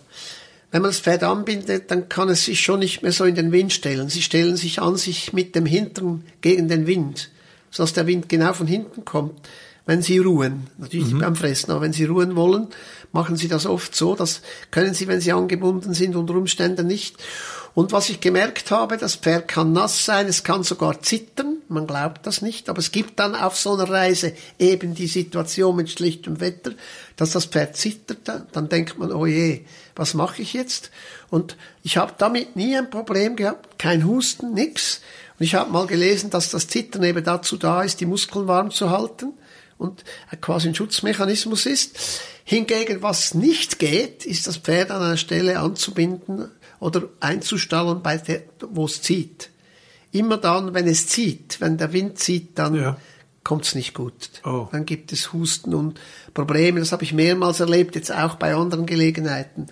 Wenn 0.71 0.81
man 0.81 0.89
das 0.89 0.99
Pferd 0.99 1.23
anbindet, 1.23 1.91
dann 1.91 2.09
kann 2.09 2.29
es 2.29 2.45
sich 2.45 2.61
schon 2.61 2.79
nicht 2.79 3.03
mehr 3.03 3.11
so 3.11 3.25
in 3.25 3.35
den 3.35 3.51
Wind 3.51 3.71
stellen. 3.71 4.09
Sie 4.09 4.23
stellen 4.23 4.57
sich 4.57 4.81
an 4.81 4.97
sich 4.97 5.31
mit 5.31 5.55
dem 5.55 5.67
Hintern 5.67 6.23
gegen 6.41 6.67
den 6.67 6.87
Wind, 6.87 7.29
sodass 7.69 7.93
der 7.93 8.07
Wind 8.07 8.27
genau 8.27 8.53
von 8.53 8.65
hinten 8.65 9.05
kommt, 9.05 9.39
wenn 9.85 10.01
sie 10.01 10.17
ruhen. 10.17 10.67
Natürlich 10.79 11.13
mhm. 11.13 11.19
beim 11.19 11.35
Fressen, 11.35 11.69
aber 11.71 11.81
wenn 11.81 11.93
sie 11.93 12.05
ruhen 12.05 12.35
wollen, 12.35 12.69
machen 13.13 13.37
sie 13.37 13.47
das 13.47 13.65
oft 13.65 13.95
so. 13.95 14.15
Das 14.15 14.41
können 14.71 14.93
sie, 14.93 15.07
wenn 15.07 15.21
sie 15.21 15.31
angebunden 15.31 15.93
sind, 15.93 16.17
unter 16.17 16.35
Umständen 16.35 16.87
nicht. 16.87 17.15
Und 17.75 17.91
was 17.91 18.09
ich 18.09 18.19
gemerkt 18.19 18.69
habe, 18.69 18.97
das 18.97 19.15
Pferd 19.15 19.47
kann 19.47 19.73
nass 19.73 20.05
sein, 20.05 20.27
es 20.27 20.43
kann 20.43 20.63
sogar 20.63 21.01
zittern, 21.01 21.57
man 21.69 21.87
glaubt 21.87 22.27
das 22.27 22.43
nicht, 22.43 22.69
aber 22.69 22.77
es 22.77 22.91
gibt 22.91 23.19
dann 23.19 23.33
auf 23.33 23.57
so 23.57 23.73
einer 23.73 23.89
Reise 23.89 24.33
eben 24.59 24.93
die 24.93 25.07
Situation 25.07 25.75
mit 25.75 25.89
schlechtem 25.89 26.39
Wetter, 26.39 26.73
dass 27.15 27.31
das 27.31 27.45
Pferd 27.45 27.75
zittert, 27.75 28.29
dann 28.51 28.69
denkt 28.69 28.99
man, 28.99 29.11
oh 29.11 29.25
je, 29.25 29.61
was 29.95 30.13
mache 30.13 30.43
ich 30.43 30.53
jetzt? 30.53 30.91
Und 31.31 31.57
ich 31.81 31.97
habe 31.97 32.13
damit 32.19 32.55
nie 32.55 32.77
ein 32.77 32.91
Problem 32.91 33.35
gehabt, 33.35 33.79
kein 33.79 34.05
Husten, 34.05 34.53
nix. 34.53 35.01
Und 35.39 35.45
ich 35.45 35.55
habe 35.55 35.71
mal 35.71 35.87
gelesen, 35.87 36.29
dass 36.29 36.51
das 36.51 36.67
Zittern 36.67 37.01
eben 37.03 37.23
dazu 37.23 37.57
da 37.57 37.81
ist, 37.81 37.99
die 37.99 38.05
Muskeln 38.05 38.47
warm 38.47 38.69
zu 38.69 38.91
halten. 38.91 39.33
Und 39.77 40.03
quasi 40.41 40.67
ein 40.67 40.75
Schutzmechanismus 40.75 41.65
ist. 41.65 42.21
Hingegen, 42.43 43.01
was 43.01 43.33
nicht 43.33 43.79
geht, 43.79 44.25
ist 44.25 44.47
das 44.47 44.57
Pferd 44.57 44.91
an 44.91 45.01
einer 45.01 45.17
Stelle 45.17 45.59
anzubinden 45.59 46.51
oder 46.79 47.03
einzustallen, 47.19 48.01
bei 48.01 48.17
der, 48.17 48.43
wo 48.59 48.85
es 48.85 49.01
zieht. 49.01 49.49
Immer 50.11 50.37
dann, 50.37 50.73
wenn 50.73 50.87
es 50.87 51.07
zieht, 51.07 51.61
wenn 51.61 51.77
der 51.77 51.93
Wind 51.93 52.19
zieht, 52.19 52.59
dann 52.59 52.75
ja. 52.75 52.97
kommt 53.43 53.65
es 53.65 53.75
nicht 53.75 53.93
gut. 53.93 54.29
Oh. 54.43 54.67
Dann 54.71 54.85
gibt 54.85 55.11
es 55.11 55.31
Husten 55.33 55.73
und 55.73 55.99
Probleme. 56.33 56.79
Das 56.79 56.91
habe 56.91 57.03
ich 57.03 57.13
mehrmals 57.13 57.61
erlebt, 57.61 57.95
jetzt 57.95 58.11
auch 58.11 58.35
bei 58.35 58.53
anderen 58.53 58.85
Gelegenheiten. 58.85 59.67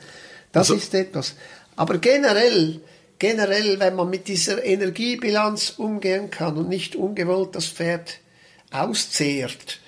Das 0.51 0.72
also, 0.72 0.75
ist 0.81 0.93
etwas. 0.93 1.36
Aber 1.75 1.98
generell, 1.98 2.81
generell, 3.20 3.79
wenn 3.79 3.96
man 3.96 4.10
mit 4.10 4.27
dieser 4.27 4.63
Energiebilanz 4.63 5.75
umgehen 5.77 6.31
kann 6.31 6.58
und 6.58 6.70
nicht 6.70 6.96
ungewollt 6.96 7.55
das 7.55 7.67
Pferd 7.67 8.20
auszehrt, 8.72 9.79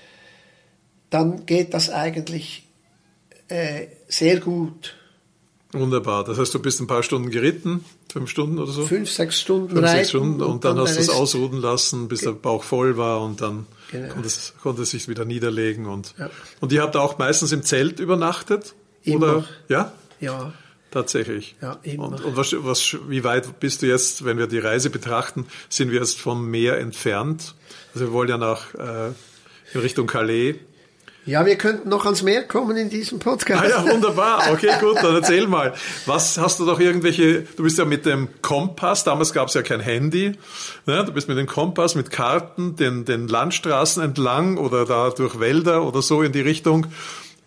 dann 1.14 1.46
geht 1.46 1.74
das 1.74 1.90
eigentlich 1.90 2.68
äh, 3.48 3.88
sehr 4.08 4.40
gut. 4.40 4.96
Wunderbar. 5.72 6.24
Das 6.24 6.38
heißt, 6.38 6.54
du 6.54 6.60
bist 6.60 6.80
ein 6.82 6.88
paar 6.88 7.04
Stunden 7.04 7.30
geritten, 7.32 7.84
fünf 8.12 8.30
Stunden 8.30 8.60
oder 8.60 8.72
so? 8.72 8.86
Fünf, 8.86 9.10
sechs 9.10 9.40
Stunden 9.40 9.76
Fünf, 9.76 9.90
sechs 9.90 10.10
Stunden 10.10 10.42
und, 10.42 10.52
und 10.52 10.66
dann, 10.66 10.76
dann 10.76 10.86
hast 10.86 10.98
du 10.98 11.02
es 11.02 11.10
ausruhen 11.10 11.60
lassen, 11.60 12.08
bis 12.08 12.22
der 12.22 12.32
Bauch 12.32 12.64
voll 12.64 12.98
war 12.98 13.22
und 13.22 13.42
dann 13.42 13.66
genau. 13.92 14.14
konnte, 14.14 14.28
es, 14.28 14.54
konnte 14.62 14.84
es 14.84 14.92
sich 14.92 15.08
wieder 15.08 15.26
niederlegen. 15.26 15.88
Und, 15.88 16.14
ja. 16.18 16.30
und 16.62 16.72
ihr 16.72 16.82
habt 16.82 16.96
auch 16.96 17.18
meistens 17.18 17.52
im 17.52 17.64
Zelt 17.64 18.00
übernachtet? 18.00 18.76
Immer. 19.04 19.38
Oder? 19.38 19.46
Ja? 19.68 19.94
Ja. 20.20 20.54
Tatsächlich. 20.92 21.56
Ja, 21.60 21.80
immer. 21.82 22.06
Und, 22.06 22.24
und 22.24 22.38
was, 22.38 22.56
was, 22.60 22.98
wie 23.08 23.24
weit 23.24 23.60
bist 23.60 23.82
du 23.82 23.88
jetzt, 23.88 24.26
wenn 24.26 24.38
wir 24.38 24.46
die 24.46 24.60
Reise 24.60 24.92
betrachten, 24.92 25.48
sind 25.70 25.90
wir 25.92 26.00
jetzt 26.00 26.20
vom 26.20 26.52
Meer 26.52 26.78
entfernt? 26.78 27.56
Also 27.96 28.08
wir 28.08 28.14
wollen 28.14 28.30
ja 28.30 28.38
nach 28.38 28.76
äh, 28.76 29.12
in 29.74 29.82
Richtung 29.82 30.06
Calais. 30.06 30.56
Ja, 31.26 31.46
wir 31.46 31.56
könnten 31.56 31.88
noch 31.88 32.04
ans 32.04 32.22
Meer 32.22 32.44
kommen 32.44 32.76
in 32.76 32.90
diesem 32.90 33.20
Podcast. 33.20 33.64
Ah 33.64 33.70
ja, 33.70 33.90
wunderbar. 33.90 34.52
Okay, 34.52 34.72
gut, 34.82 34.98
dann 34.98 35.16
erzähl 35.16 35.48
mal. 35.48 35.74
Was 36.06 36.38
hast 36.38 36.60
du 36.60 36.66
doch 36.66 36.82
irgendwelche, 36.82 37.44
du 37.56 37.64
bist 37.64 37.78
ja 37.78 37.86
mit 37.86 38.06
dem 38.06 38.28
Kompass, 38.42 39.06
damals 39.06 39.32
gab 39.32 39.48
es 39.48 39.54
ja 39.54 39.62
kein 39.62 39.80
Handy, 39.80 40.34
ne? 40.86 41.06
du 41.06 41.14
bist 41.14 41.30
mit 41.30 41.38
dem 41.38 41.48
Kompass, 41.48 41.96
mit 41.96 42.12
Karten, 42.12 42.76
den, 42.76 43.06
den 43.06 43.30
Landstraßen 43.30 44.04
entlang 44.04 44.58
oder 44.58 44.86
da 44.86 45.12
durch 45.12 45.40
Wälder 45.40 45.88
oder 45.88 46.02
so 46.02 46.24
in 46.24 46.34
die 46.34 46.42
Richtung 46.42 46.88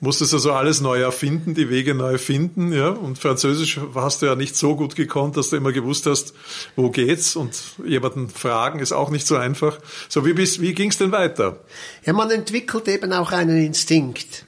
musstest 0.07 0.33
also 0.35 0.53
alles 0.53 0.81
neu 0.81 1.01
erfinden, 1.01 1.55
die 1.55 1.69
Wege 1.69 1.93
neu 1.93 2.17
finden, 2.17 2.73
ja. 2.73 2.91
Und 2.91 3.19
Französisch 3.19 3.81
hast 3.95 4.23
du 4.23 4.27
ja 4.27 4.37
nicht 4.37 4.57
so 4.57 4.77
gut 4.77 4.95
gekonnt, 4.95 5.37
dass 5.37 5.51
du 5.51 5.57
immer 5.57 5.73
gewusst 5.73 6.07
hast, 6.07 6.33
wo 6.77 6.91
geht's 6.91 7.35
und 7.35 7.57
jemanden 7.85 8.29
fragen 8.29 8.79
ist 8.79 8.93
auch 8.93 9.11
nicht 9.11 9.27
so 9.27 9.37
einfach. 9.37 9.81
So, 10.09 10.25
wie, 10.25 10.33
bist, 10.33 10.61
wie 10.61 10.75
ging's 10.75 10.99
denn 10.99 11.11
weiter? 11.11 11.59
Ja, 12.05 12.13
man 12.13 12.31
entwickelt 12.31 12.87
eben 12.87 13.13
auch 13.13 13.33
einen 13.33 13.59
Instinkt, 13.59 14.47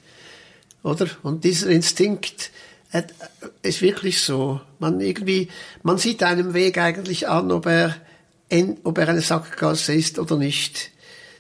oder? 0.85 1.09
Und 1.25 1.43
dieser 1.43 1.69
Instinkt 1.71 2.53
äh, 2.93 3.03
ist 3.63 3.83
wirklich 3.83 4.23
so. 4.23 4.61
Man 4.79 5.01
irgendwie, 5.01 5.49
man 5.83 5.99
sieht 5.99 6.23
einem 6.23 6.55
Weg 6.55 6.79
eigentlich 6.79 7.29
an, 7.29 7.51
ob 7.51 7.67
er, 7.67 7.97
ob 8.85 8.97
er 8.97 9.09
eine 9.09 9.23
Sackgasse 9.23 9.93
ist 9.93 10.21
oder 10.21 10.37
nicht 10.37 10.93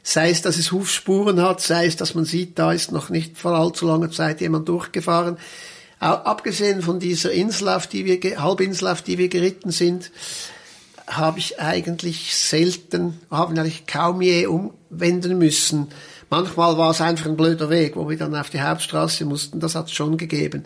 sei 0.08 0.30
es, 0.30 0.40
dass 0.40 0.56
es 0.56 0.72
Hufspuren 0.72 1.42
hat, 1.42 1.60
sei 1.60 1.84
es, 1.84 1.96
dass 1.96 2.14
man 2.14 2.24
sieht, 2.24 2.58
da 2.58 2.72
ist 2.72 2.92
noch 2.92 3.10
nicht 3.10 3.36
vor 3.36 3.52
allzu 3.52 3.86
langer 3.86 4.10
Zeit 4.10 4.40
jemand 4.40 4.66
durchgefahren. 4.66 5.36
Auch 6.00 6.24
abgesehen 6.24 6.80
von 6.80 6.98
dieser 6.98 7.30
Insel, 7.30 7.68
auf 7.68 7.86
die 7.86 8.06
wir, 8.06 8.40
Halbinsel, 8.40 8.88
auf 8.88 9.02
die 9.02 9.18
wir 9.18 9.28
geritten 9.28 9.70
sind, 9.70 10.10
habe 11.06 11.40
ich 11.40 11.60
eigentlich 11.60 12.34
selten, 12.34 13.20
haben 13.30 13.58
eigentlich 13.58 13.86
kaum 13.86 14.22
je 14.22 14.46
umwenden 14.46 15.36
müssen. 15.36 15.88
Manchmal 16.30 16.78
war 16.78 16.92
es 16.92 17.02
einfach 17.02 17.26
ein 17.26 17.36
blöder 17.36 17.68
Weg, 17.68 17.94
wo 17.94 18.08
wir 18.08 18.16
dann 18.16 18.34
auf 18.34 18.48
die 18.48 18.62
Hauptstraße 18.62 19.26
mussten, 19.26 19.60
das 19.60 19.74
hat 19.74 19.88
es 19.88 19.92
schon 19.92 20.16
gegeben. 20.16 20.64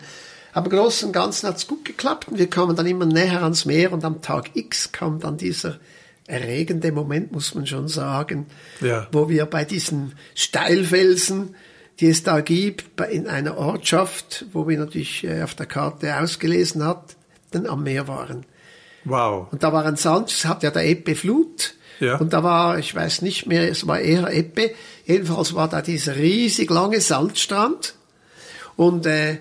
Aber 0.53 0.71
im 0.71 0.77
Großen 0.77 1.07
und 1.07 1.13
Ganzen 1.13 1.49
hat 1.49 1.57
es 1.57 1.67
gut 1.67 1.83
geklappt 1.83 2.29
und 2.29 2.37
wir 2.37 2.49
kamen 2.49 2.77
dann 2.77 2.85
immer 2.85 3.05
näher 3.05 3.43
ans 3.43 3.65
Meer 3.65 3.91
und 3.91 4.05
am 4.05 4.21
Tag 4.21 4.51
X 4.53 4.93
kam 4.93 5.19
dann 5.19 5.35
dieser 5.35 5.79
erregende 6.27 6.91
Moment, 6.91 7.31
muss 7.31 7.53
man 7.55 7.67
schon 7.67 7.87
sagen, 7.87 8.47
ja. 8.81 9.07
wo 9.11 9.29
wir 9.29 9.45
bei 9.45 9.65
diesen 9.65 10.13
Steilfelsen, 10.35 11.55
die 11.99 12.07
es 12.07 12.23
da 12.23 12.41
gibt, 12.41 12.99
in 13.11 13.27
einer 13.27 13.57
Ortschaft, 13.57 14.45
wo 14.53 14.67
wir 14.67 14.77
natürlich 14.77 15.23
äh, 15.23 15.43
auf 15.43 15.55
der 15.55 15.65
Karte 15.65 16.17
ausgelesen 16.17 16.83
hatten, 16.83 17.67
am 17.67 17.83
Meer 17.83 18.07
waren. 18.07 18.45
Wow. 19.05 19.51
Und 19.51 19.63
da 19.63 19.73
war 19.73 19.85
ein 19.85 19.95
Sand, 19.95 20.31
es 20.31 20.45
hat 20.45 20.63
ja 20.63 20.71
der 20.71 20.85
Ebbe 20.85 21.15
Flut. 21.15 21.75
Ja. 21.99 22.17
Und 22.17 22.33
da 22.33 22.43
war, 22.43 22.79
ich 22.79 22.95
weiß 22.95 23.21
nicht 23.21 23.45
mehr, 23.45 23.69
es 23.69 23.85
war 23.85 23.99
eher 23.99 24.31
Ebbe. 24.31 24.71
Jedenfalls 25.05 25.53
war 25.53 25.69
da 25.69 25.81
dieser 25.81 26.15
riesig 26.15 26.69
lange 26.69 26.99
Sandstrand. 26.99 27.95
Und 28.75 29.05
äh, 29.05 29.39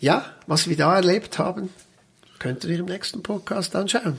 ja, 0.00 0.24
was 0.46 0.68
wir 0.68 0.76
da 0.76 0.96
erlebt 0.96 1.38
haben, 1.38 1.68
könnt 2.38 2.64
ihr 2.64 2.78
im 2.78 2.86
nächsten 2.86 3.22
Podcast 3.22 3.76
anschauen. 3.76 4.18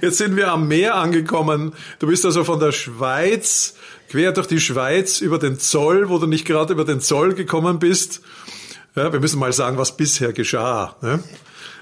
Jetzt 0.00 0.18
sind 0.18 0.36
wir 0.36 0.52
am 0.52 0.68
Meer 0.68 0.96
angekommen. 0.96 1.72
Du 1.98 2.06
bist 2.06 2.24
also 2.24 2.44
von 2.44 2.60
der 2.60 2.72
Schweiz, 2.72 3.74
quer 4.08 4.32
durch 4.32 4.46
die 4.46 4.60
Schweiz, 4.60 5.20
über 5.20 5.38
den 5.38 5.58
Zoll, 5.58 6.08
wo 6.08 6.18
du 6.18 6.26
nicht 6.26 6.46
gerade 6.46 6.72
über 6.72 6.84
den 6.84 7.00
Zoll 7.00 7.34
gekommen 7.34 7.78
bist. 7.78 8.20
Ja, 8.96 9.12
wir 9.12 9.20
müssen 9.20 9.38
mal 9.40 9.52
sagen, 9.52 9.76
was 9.78 9.96
bisher 9.96 10.32
geschah. 10.32 10.96
Ne? 11.02 11.22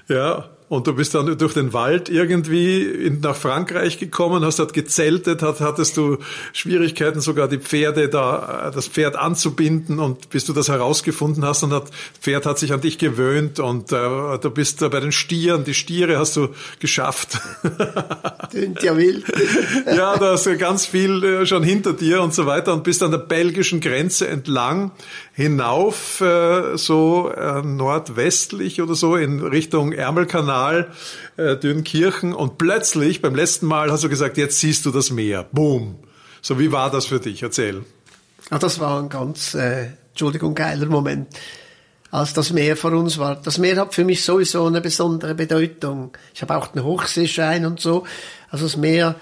Ja, 0.07 0.49
und 0.73 0.87
du 0.87 0.93
bist 0.93 1.13
dann 1.13 1.37
durch 1.37 1.53
den 1.53 1.71
Wald 1.71 2.09
irgendwie 2.09 2.81
in, 2.81 3.19
nach 3.19 3.35
Frankreich 3.35 3.99
gekommen, 3.99 4.43
hast 4.43 4.57
dort 4.57 4.73
gezeltet, 4.73 5.43
hat, 5.43 5.61
hattest 5.61 5.97
du 5.97 6.17
Schwierigkeiten, 6.51 7.21
sogar 7.21 7.47
die 7.47 7.59
Pferde 7.59 8.09
da, 8.09 8.71
das 8.73 8.87
Pferd 8.87 9.15
anzubinden 9.15 9.99
und 9.99 10.31
bis 10.31 10.45
du 10.45 10.53
das 10.53 10.69
herausgefunden 10.69 11.45
hast 11.45 11.61
und 11.61 11.69
das 11.69 11.83
Pferd 12.19 12.47
hat 12.47 12.57
sich 12.57 12.73
an 12.73 12.81
dich 12.81 12.97
gewöhnt 12.97 13.59
und 13.59 13.91
äh, 13.91 13.97
du 14.39 14.49
bist 14.49 14.81
da 14.81 14.87
bei 14.87 14.99
den 14.99 15.11
Stieren, 15.11 15.63
die 15.63 15.75
Stiere 15.75 16.17
hast 16.17 16.37
du 16.37 16.49
geschafft. 16.79 17.39
Tönt 18.51 18.81
ja 18.81 18.97
wild. 18.97 19.25
ja, 19.85 20.17
da 20.17 20.31
hast 20.31 20.47
du 20.47 20.57
ganz 20.57 20.87
viel 20.87 21.23
äh, 21.23 21.45
schon 21.45 21.61
hinter 21.61 21.93
dir 21.93 22.21
und 22.21 22.33
so 22.33 22.47
weiter 22.47 22.73
und 22.73 22.83
bist 22.83 23.03
an 23.03 23.11
der 23.11 23.19
belgischen 23.19 23.79
Grenze 23.79 24.27
entlang 24.27 24.91
hinauf, 25.33 26.21
äh, 26.21 26.77
so 26.77 27.31
äh, 27.31 27.61
nordwestlich 27.63 28.81
oder 28.81 28.93
so 28.93 29.15
in 29.15 29.41
Richtung 29.41 29.91
Ärmelkanal, 29.91 30.91
äh, 31.37 31.57
Dürrenkirchen 31.57 32.33
und 32.33 32.59
plötzlich 32.59 33.21
beim 33.21 33.35
letzten 33.35 33.65
Mal 33.65 33.91
hast 33.91 34.03
du 34.03 34.09
gesagt, 34.09 34.37
jetzt 34.37 34.59
siehst 34.59 34.85
du 34.85 34.91
das 34.91 35.09
Meer. 35.09 35.45
Boom. 35.51 35.95
So, 36.41 36.59
wie 36.59 36.71
war 36.71 36.91
das 36.91 37.07
für 37.07 37.19
dich? 37.19 37.41
Erzähl. 37.41 37.83
Ja, 38.51 38.59
das 38.59 38.79
war 38.79 39.01
ein 39.01 39.09
ganz, 39.09 39.55
äh, 39.55 39.87
Entschuldigung, 40.09 40.53
geiler 40.53 40.85
Moment, 40.85 41.27
als 42.11 42.33
das 42.33 42.53
Meer 42.53 42.77
vor 42.77 42.91
uns 42.91 43.17
war. 43.17 43.35
Das 43.41 43.57
Meer 43.57 43.77
hat 43.77 43.95
für 43.95 44.05
mich 44.05 44.23
sowieso 44.23 44.67
eine 44.67 44.81
besondere 44.81 45.33
Bedeutung. 45.33 46.15
Ich 46.35 46.43
habe 46.43 46.55
auch 46.55 46.67
den 46.67 46.83
Hochseeschein 46.83 47.65
und 47.65 47.79
so. 47.79 48.03
Also 48.51 48.65
das 48.65 48.77
Meer, 48.77 49.15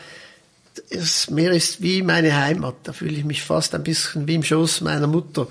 das 0.91 1.29
Meer 1.29 1.51
ist 1.51 1.81
wie 1.81 2.01
meine 2.01 2.35
Heimat. 2.35 2.75
Da 2.83 2.91
fühle 2.91 3.13
ich 3.13 3.23
mich 3.23 3.43
fast 3.43 3.73
ein 3.75 3.83
bisschen 3.83 4.27
wie 4.27 4.35
im 4.35 4.43
Schoß 4.43 4.81
meiner 4.81 5.07
Mutter. 5.07 5.47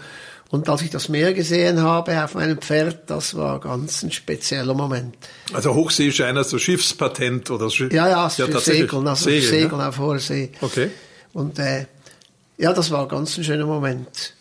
Und 0.50 0.69
als 0.69 0.83
ich 0.83 0.90
das 0.90 1.09
Meer 1.09 1.33
gesehen 1.33 1.80
habe 1.80 2.25
auf 2.25 2.35
meinem 2.35 2.59
Pferd, 2.59 3.09
das 3.09 3.37
war 3.37 3.61
ganz 3.61 4.02
ein 4.02 4.11
spezieller 4.11 4.75
Moment. 4.75 5.16
Also 5.52 5.75
Hochseeschein, 5.75 6.37
also 6.37 6.59
Schiffspatent 6.59 7.50
oder 7.52 7.71
Schiff 7.71 7.92
Ja, 7.92 8.09
ja, 8.09 8.28
für 8.28 8.50
ja, 8.50 8.59
Segeln, 8.59 9.07
also 9.07 9.25
Segeln, 9.26 9.49
Segeln 9.49 9.80
ja? 9.80 9.88
auf 9.88 9.99
hoher 9.99 10.19
See. 10.19 10.50
Okay. 10.61 10.90
Und 11.33 11.61
äh, 11.61 11.87
ja, 12.59 12.73
das 12.73 12.90
war 12.90 13.07
ganz 13.07 13.38
ein 13.38 13.45
schöner 13.45 13.66
Moment. 13.66 14.35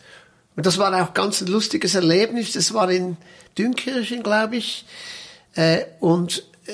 Und 0.55 0.65
das 0.65 0.79
war 0.79 0.93
auch 0.99 1.13
ganz 1.13 1.41
ein 1.41 1.47
lustiges 1.47 1.93
Erlebnis. 1.93 2.53
Das 2.53 2.73
war 2.73 2.89
in 2.89 3.15
Dünkirchen, 3.55 4.23
glaube 4.23 4.57
ich. 4.57 4.85
Äh, 5.53 5.85
und 5.99 6.43
äh, 6.65 6.71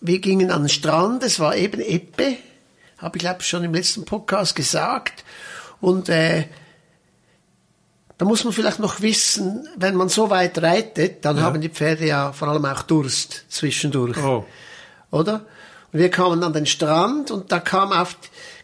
wir 0.00 0.18
gingen 0.20 0.50
an 0.50 0.62
den 0.62 0.68
Strand. 0.70 1.22
Es 1.22 1.38
war 1.40 1.54
eben 1.54 1.82
Eppe, 1.82 2.38
habe 2.96 3.18
ich 3.18 3.20
glaube 3.20 3.42
schon 3.42 3.64
im 3.64 3.74
letzten 3.74 4.06
Podcast 4.06 4.56
gesagt. 4.56 5.24
Und 5.80 6.08
äh, 6.08 6.46
da 8.18 8.24
muss 8.24 8.42
man 8.42 8.52
vielleicht 8.52 8.80
noch 8.80 9.00
wissen, 9.00 9.68
wenn 9.76 9.94
man 9.94 10.08
so 10.08 10.28
weit 10.28 10.60
reitet, 10.60 11.24
dann 11.24 11.36
ja. 11.36 11.42
haben 11.42 11.60
die 11.60 11.68
Pferde 11.68 12.06
ja 12.06 12.32
vor 12.32 12.48
allem 12.48 12.64
auch 12.64 12.82
Durst 12.82 13.44
zwischendurch. 13.48 14.18
Oh. 14.18 14.44
Oder? 15.12 15.46
Und 15.92 16.00
wir 16.00 16.10
kamen 16.10 16.42
an 16.42 16.52
den 16.52 16.66
Strand 16.66 17.30
und 17.30 17.52
da 17.52 17.60
kam 17.60 17.92
auf, 17.92 18.16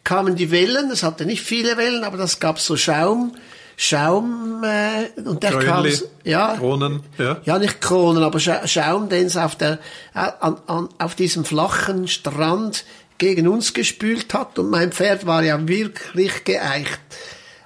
kamen 0.03 0.35
die 0.35 0.51
Wellen, 0.51 0.91
es 0.91 1.05
hatte 1.05 1.25
nicht 1.25 1.43
viele 1.43 1.77
Wellen, 1.77 2.03
aber 2.03 2.17
das 2.17 2.41
gab 2.41 2.59
so 2.59 2.77
Schaum, 2.77 3.37
Schaum, 3.77 4.63
äh, 4.65 5.21
und 5.21 5.43
der 5.43 5.59
kam, 5.59 5.87
ja, 6.25 6.57
Kronen, 6.57 7.03
ja. 7.17 7.39
Ja, 7.45 7.59
nicht 7.59 7.81
Kronen, 7.81 8.23
aber 8.23 8.41
Schaum, 8.41 9.09
den 9.09 9.27
es 9.27 9.37
auf 9.37 9.57
der, 9.57 9.79
an, 10.13 10.57
an, 10.67 10.89
auf 10.99 11.15
diesem 11.15 11.45
flachen 11.45 12.09
Strand 12.09 12.85
gegen 13.19 13.47
uns 13.47 13.73
gespült 13.73 14.35
hat 14.35 14.59
und 14.59 14.71
mein 14.71 14.91
Pferd 14.91 15.27
war 15.27 15.45
ja 15.45 15.67
wirklich 15.67 16.45
geeicht. 16.45 17.01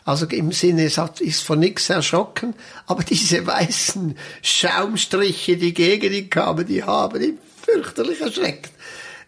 Also 0.08 0.24
im 0.24 0.52
Sinne, 0.52 0.86
es 0.86 0.96
hat, 0.96 1.20
ist 1.20 1.44
von 1.44 1.58
nichts 1.58 1.90
erschrocken, 1.90 2.54
aber 2.86 3.02
diese 3.02 3.46
weißen 3.46 4.16
Schaumstriche, 4.40 5.58
die 5.58 5.74
gegen 5.74 6.14
ihn 6.14 6.30
kamen, 6.30 6.66
die 6.66 6.82
haben 6.82 7.20
ihn 7.20 7.38
fürchterlich 7.62 8.18
erschreckt. 8.22 8.70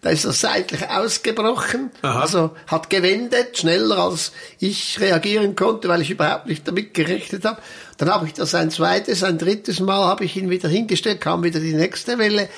Da 0.00 0.08
ist 0.08 0.24
er 0.24 0.32
seitlich 0.32 0.88
ausgebrochen, 0.88 1.90
Aha. 2.00 2.22
also 2.22 2.56
hat 2.66 2.88
gewendet, 2.88 3.58
schneller 3.58 3.98
als 3.98 4.32
ich 4.58 4.98
reagieren 4.98 5.54
konnte, 5.54 5.86
weil 5.88 6.00
ich 6.00 6.12
überhaupt 6.12 6.46
nicht 6.46 6.66
damit 6.66 6.94
gerechnet 6.94 7.44
habe. 7.44 7.60
Dann 7.98 8.08
habe 8.08 8.26
ich 8.26 8.32
das 8.32 8.54
ein 8.54 8.70
zweites, 8.70 9.22
ein 9.22 9.36
drittes 9.36 9.80
Mal 9.80 10.06
habe 10.06 10.24
ich 10.24 10.34
ihn 10.38 10.48
wieder 10.48 10.70
hingestellt, 10.70 11.20
kam 11.20 11.44
wieder 11.44 11.60
die 11.60 11.74
nächste 11.74 12.16
Welle 12.16 12.48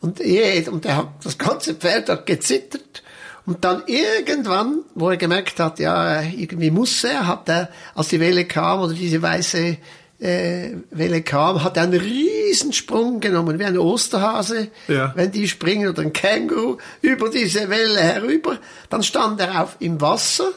und, 0.00 0.20
je- 0.20 0.66
und 0.70 0.86
er 0.86 0.96
hat, 0.96 1.08
das 1.24 1.36
ganze 1.36 1.74
Pferd 1.74 2.08
hat 2.08 2.24
gezittert. 2.24 3.02
Und 3.50 3.64
dann 3.64 3.82
irgendwann, 3.86 4.78
wo 4.94 5.10
er 5.10 5.16
gemerkt 5.16 5.58
hat, 5.58 5.80
ja, 5.80 6.22
irgendwie 6.22 6.70
muss 6.70 7.02
er, 7.02 7.26
hat 7.26 7.48
er, 7.48 7.68
als 7.96 8.06
die 8.08 8.20
Welle 8.20 8.44
kam 8.44 8.78
oder 8.80 8.94
diese 8.94 9.20
weiße 9.20 9.76
äh, 10.20 10.70
Welle 10.92 11.22
kam, 11.22 11.64
hat 11.64 11.76
er 11.76 11.82
einen 11.82 11.98
Riesensprung 12.00 13.18
genommen, 13.18 13.58
wie 13.58 13.64
ein 13.64 13.76
Osterhase, 13.76 14.68
Ja. 14.86 15.12
wenn 15.16 15.32
die 15.32 15.48
springen 15.48 15.88
oder 15.88 16.02
ein 16.02 16.12
Känguru 16.12 16.76
über 17.02 17.28
diese 17.28 17.68
Welle 17.68 17.98
herüber. 18.00 18.58
Dann 18.88 19.02
stand 19.02 19.40
er 19.40 19.64
auf 19.64 19.76
im 19.80 20.00
Wasser. 20.00 20.50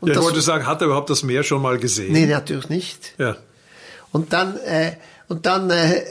Und 0.00 0.10
Ja, 0.10 0.16
ich 0.16 0.20
wollte 0.22 0.42
sagen, 0.42 0.66
hat 0.66 0.82
er 0.82 0.88
überhaupt 0.88 1.08
das 1.08 1.22
Meer 1.22 1.44
schon 1.44 1.62
mal 1.62 1.78
gesehen? 1.78 2.12
nee, 2.12 2.26
natürlich 2.26 2.68
nicht. 2.68 3.14
Ja. 3.16 3.36
Und 4.12 4.34
dann, 4.34 4.58
äh, 4.58 4.92
und 5.28 5.46
dann, 5.46 5.70
äh, 5.70 6.04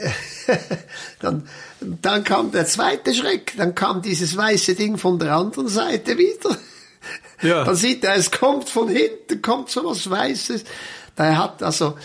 dann, 1.20 1.48
dann 1.80 2.24
kam 2.24 2.50
der 2.50 2.66
zweite 2.66 3.14
Schreck. 3.14 3.54
Dann 3.56 3.74
kam 3.74 4.02
dieses 4.02 4.36
weiße 4.36 4.74
Ding 4.74 4.98
von 4.98 5.18
der 5.18 5.36
anderen 5.36 5.68
Seite 5.68 6.18
wieder. 6.18 6.56
Ja. 7.42 7.64
Dann 7.64 7.76
sieht 7.76 8.02
er, 8.04 8.16
es 8.16 8.30
kommt 8.30 8.68
von 8.68 8.88
hinten, 8.88 9.42
kommt 9.42 9.68
so 9.68 9.84
was 9.84 10.08
Weißes. 10.08 10.64
Der 11.18 11.38
hat 11.38 11.62
also 11.62 11.96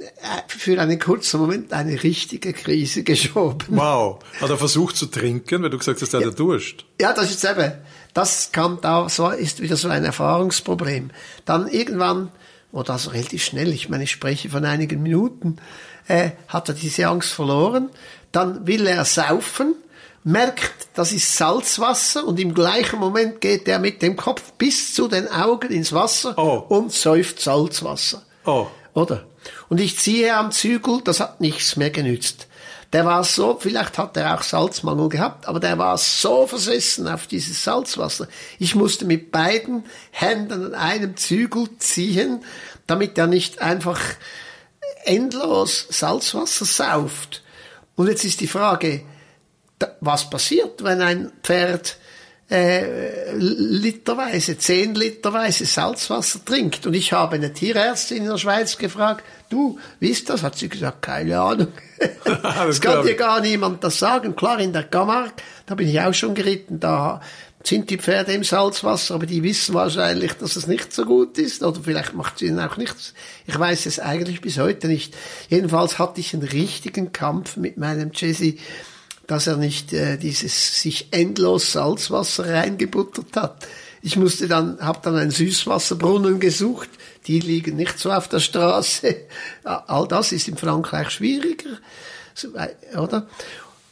äh, 0.00 0.42
für 0.48 0.80
einen 0.80 0.98
kurzen 0.98 1.40
Moment 1.40 1.72
eine 1.72 2.02
richtige 2.02 2.52
Krise 2.52 3.02
geschoben. 3.04 3.76
Wow. 3.76 4.20
Hat 4.40 4.50
er 4.50 4.56
versucht 4.56 4.96
zu 4.96 5.06
trinken, 5.06 5.62
weil 5.62 5.70
du 5.70 5.78
gesagt 5.78 6.00
hast, 6.00 6.14
er 6.14 6.24
hat 6.24 6.38
Durst? 6.38 6.86
Ja, 7.00 7.12
das 7.12 7.30
ist 7.30 7.44
eben, 7.44 7.72
das 8.14 8.50
kam 8.50 8.78
da, 8.80 9.08
so 9.08 9.28
ist 9.30 9.60
wieder 9.60 9.76
so 9.76 9.88
ein 9.88 10.04
Erfahrungsproblem. 10.04 11.10
Dann 11.44 11.68
irgendwann, 11.68 12.32
oder 12.72 12.92
also 12.94 13.10
relativ 13.10 13.42
schnell, 13.44 13.72
ich 13.72 13.88
meine, 13.88 14.04
ich 14.04 14.10
spreche 14.10 14.48
von 14.50 14.64
einigen 14.64 15.02
Minuten, 15.02 15.56
äh, 16.08 16.30
hat 16.48 16.68
er 16.68 16.74
diese 16.74 17.06
Angst 17.08 17.30
verloren. 17.32 17.90
Dann 18.32 18.66
will 18.66 18.86
er 18.86 19.04
saufen, 19.04 19.74
merkt, 20.22 20.88
das 20.94 21.12
ist 21.12 21.36
Salzwasser 21.36 22.24
und 22.26 22.38
im 22.38 22.54
gleichen 22.54 22.98
Moment 22.98 23.40
geht 23.40 23.66
er 23.68 23.78
mit 23.78 24.02
dem 24.02 24.16
Kopf 24.16 24.52
bis 24.58 24.94
zu 24.94 25.08
den 25.08 25.28
Augen 25.28 25.70
ins 25.72 25.92
Wasser 25.92 26.34
Oh. 26.38 26.64
und 26.68 26.92
säuft 26.92 27.40
Salzwasser. 27.40 28.22
Oh. 28.44 28.66
Oder? 28.94 29.24
Und 29.68 29.80
ich 29.80 29.98
ziehe 29.98 30.36
am 30.36 30.52
Zügel, 30.52 31.00
das 31.02 31.20
hat 31.20 31.40
nichts 31.40 31.76
mehr 31.76 31.90
genützt. 31.90 32.46
Der 32.92 33.04
war 33.04 33.22
so, 33.22 33.56
vielleicht 33.60 33.98
hat 33.98 34.16
er 34.16 34.34
auch 34.34 34.42
Salzmangel 34.42 35.08
gehabt, 35.08 35.46
aber 35.46 35.60
der 35.60 35.78
war 35.78 35.96
so 35.96 36.46
versessen 36.48 37.06
auf 37.06 37.28
dieses 37.28 37.62
Salzwasser. 37.62 38.26
Ich 38.58 38.74
musste 38.74 39.04
mit 39.04 39.30
beiden 39.30 39.84
Händen 40.10 40.66
an 40.66 40.74
einem 40.74 41.16
Zügel 41.16 41.68
ziehen, 41.78 42.44
damit 42.88 43.16
er 43.16 43.28
nicht 43.28 43.62
einfach 43.62 44.00
endlos 45.04 45.86
Salzwasser 45.88 46.64
sauft. 46.64 47.44
Und 47.94 48.08
jetzt 48.08 48.24
ist 48.24 48.40
die 48.40 48.48
Frage, 48.48 49.02
was 50.00 50.28
passiert, 50.28 50.82
wenn 50.82 51.00
ein 51.00 51.32
Pferd 51.42 51.96
äh, 52.50 53.32
literweise, 53.36 54.58
zehn 54.58 54.94
Literweise 54.94 55.66
Salzwasser 55.66 56.44
trinkt. 56.44 56.84
Und 56.86 56.94
ich 56.94 57.12
habe 57.12 57.36
eine 57.36 57.52
Tierärztin 57.52 58.18
in 58.18 58.28
der 58.28 58.38
Schweiz 58.38 58.76
gefragt, 58.76 59.24
du, 59.50 59.78
wie 60.00 60.08
ist 60.08 60.28
das? 60.28 60.42
Hat 60.42 60.56
sie 60.56 60.68
gesagt, 60.68 61.02
keine 61.02 61.40
Ahnung. 61.40 61.68
Das 62.24 62.76
Es 62.76 62.80
kann 62.80 63.04
dir 63.04 63.14
gar 63.14 63.40
niemand 63.40 63.84
das 63.84 63.98
sagen. 63.98 64.34
Klar, 64.34 64.58
in 64.60 64.72
der 64.72 64.84
Camargue, 64.84 65.32
da 65.66 65.74
bin 65.74 65.88
ich 65.88 66.00
auch 66.00 66.14
schon 66.14 66.34
geritten, 66.34 66.80
da 66.80 67.20
sind 67.62 67.90
die 67.90 67.98
Pferde 67.98 68.32
im 68.32 68.42
Salzwasser, 68.42 69.14
aber 69.14 69.26
die 69.26 69.42
wissen 69.42 69.74
wahrscheinlich, 69.74 70.32
dass 70.34 70.56
es 70.56 70.66
nicht 70.66 70.92
so 70.92 71.04
gut 71.04 71.36
ist. 71.36 71.62
Oder 71.62 71.80
vielleicht 71.82 72.14
macht 72.14 72.36
es 72.36 72.42
ihnen 72.42 72.58
auch 72.58 72.76
nichts. 72.78 73.12
Ich 73.46 73.58
weiß 73.58 73.86
es 73.86 74.00
eigentlich 74.00 74.40
bis 74.40 74.58
heute 74.58 74.88
nicht. 74.88 75.14
Jedenfalls 75.48 75.98
hatte 75.98 76.20
ich 76.20 76.32
einen 76.32 76.42
richtigen 76.42 77.12
Kampf 77.12 77.56
mit 77.56 77.76
meinem 77.76 78.12
Jesse, 78.14 78.54
dass 79.30 79.46
er 79.46 79.56
nicht 79.56 79.92
äh, 79.92 80.16
dieses 80.16 80.80
sich 80.80 81.12
endlos 81.12 81.70
Salzwasser 81.70 82.52
reingebuttert 82.52 83.36
hat. 83.36 83.64
Ich 84.02 84.16
musste 84.16 84.48
dann, 84.48 84.80
habe 84.80 84.98
dann 85.04 85.14
einen 85.14 85.30
Süßwasserbrunnen 85.30 86.40
gesucht. 86.40 86.88
Die 87.28 87.38
liegen 87.38 87.76
nicht 87.76 87.96
so 87.96 88.10
auf 88.10 88.26
der 88.26 88.40
Straße. 88.40 89.14
All 89.64 90.08
das 90.08 90.32
ist 90.32 90.48
in 90.48 90.56
Frankreich 90.56 91.10
schwieriger, 91.10 91.78
oder? 92.96 93.28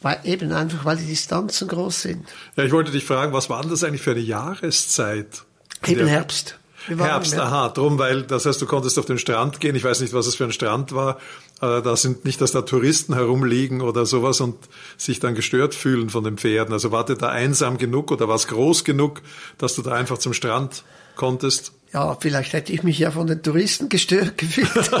Weil 0.01 0.19
eben 0.25 0.51
einfach, 0.51 0.83
weil 0.83 0.97
die 0.97 1.05
Distanzen 1.05 1.69
groß 1.69 2.01
sind. 2.01 2.27
Ja, 2.57 2.65
ich 2.65 2.73
wollte 2.73 2.91
dich 2.91 3.05
fragen, 3.05 3.31
was 3.31 3.49
war 3.49 3.63
das 3.63 3.85
eigentlich 3.85 4.01
für 4.01 4.11
eine 4.11 4.19
Jahreszeit? 4.19 5.43
Eben 5.87 6.07
Herbst. 6.07 6.58
Herbst, 6.87 7.37
aha, 7.37 7.69
drum, 7.69 7.99
weil 7.99 8.23
das 8.23 8.45
heißt, 8.45 8.61
du 8.61 8.65
konntest 8.65 8.97
auf 8.97 9.05
den 9.05 9.17
Strand 9.17 9.59
gehen. 9.59 9.75
Ich 9.75 9.83
weiß 9.83 9.99
nicht, 10.01 10.13
was 10.13 10.27
es 10.27 10.35
für 10.35 10.45
ein 10.45 10.51
Strand 10.51 10.93
war. 10.93 11.17
Äh, 11.61 11.81
Da 11.81 11.95
sind 11.95 12.25
nicht, 12.25 12.41
dass 12.41 12.51
da 12.51 12.61
Touristen 12.61 13.13
herumliegen 13.13 13.81
oder 13.81 14.05
sowas 14.05 14.41
und 14.41 14.55
sich 14.97 15.19
dann 15.19 15.35
gestört 15.35 15.75
fühlen 15.75 16.09
von 16.09 16.23
den 16.23 16.37
Pferden. 16.37 16.73
Also 16.73 16.91
war 16.91 17.05
da 17.05 17.29
einsam 17.29 17.77
genug 17.77 18.11
oder 18.11 18.27
war 18.27 18.35
es 18.35 18.47
groß 18.47 18.83
genug, 18.83 19.21
dass 19.57 19.75
du 19.75 19.81
da 19.81 19.91
einfach 19.93 20.17
zum 20.17 20.33
Strand 20.33 20.83
konntest? 21.15 21.73
Ja, 21.93 22.15
vielleicht 22.19 22.53
hätte 22.53 22.71
ich 22.71 22.83
mich 22.83 22.99
ja 22.99 23.11
von 23.11 23.27
den 23.27 23.41
Touristen 23.41 23.89
gestört 23.89 24.37
gefühlt. 24.37 24.69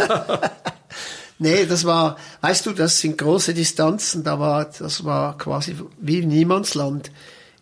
nee, 1.39 1.65
das 1.65 1.85
war, 1.85 2.17
weißt 2.41 2.65
du, 2.65 2.73
das 2.73 2.99
sind 2.99 3.17
große 3.17 3.53
Distanzen, 3.53 4.23
da 4.23 4.39
war, 4.39 4.65
das 4.65 5.05
war 5.05 5.37
quasi 5.37 5.75
wie 5.99 6.25
Niemandsland. 6.25 7.11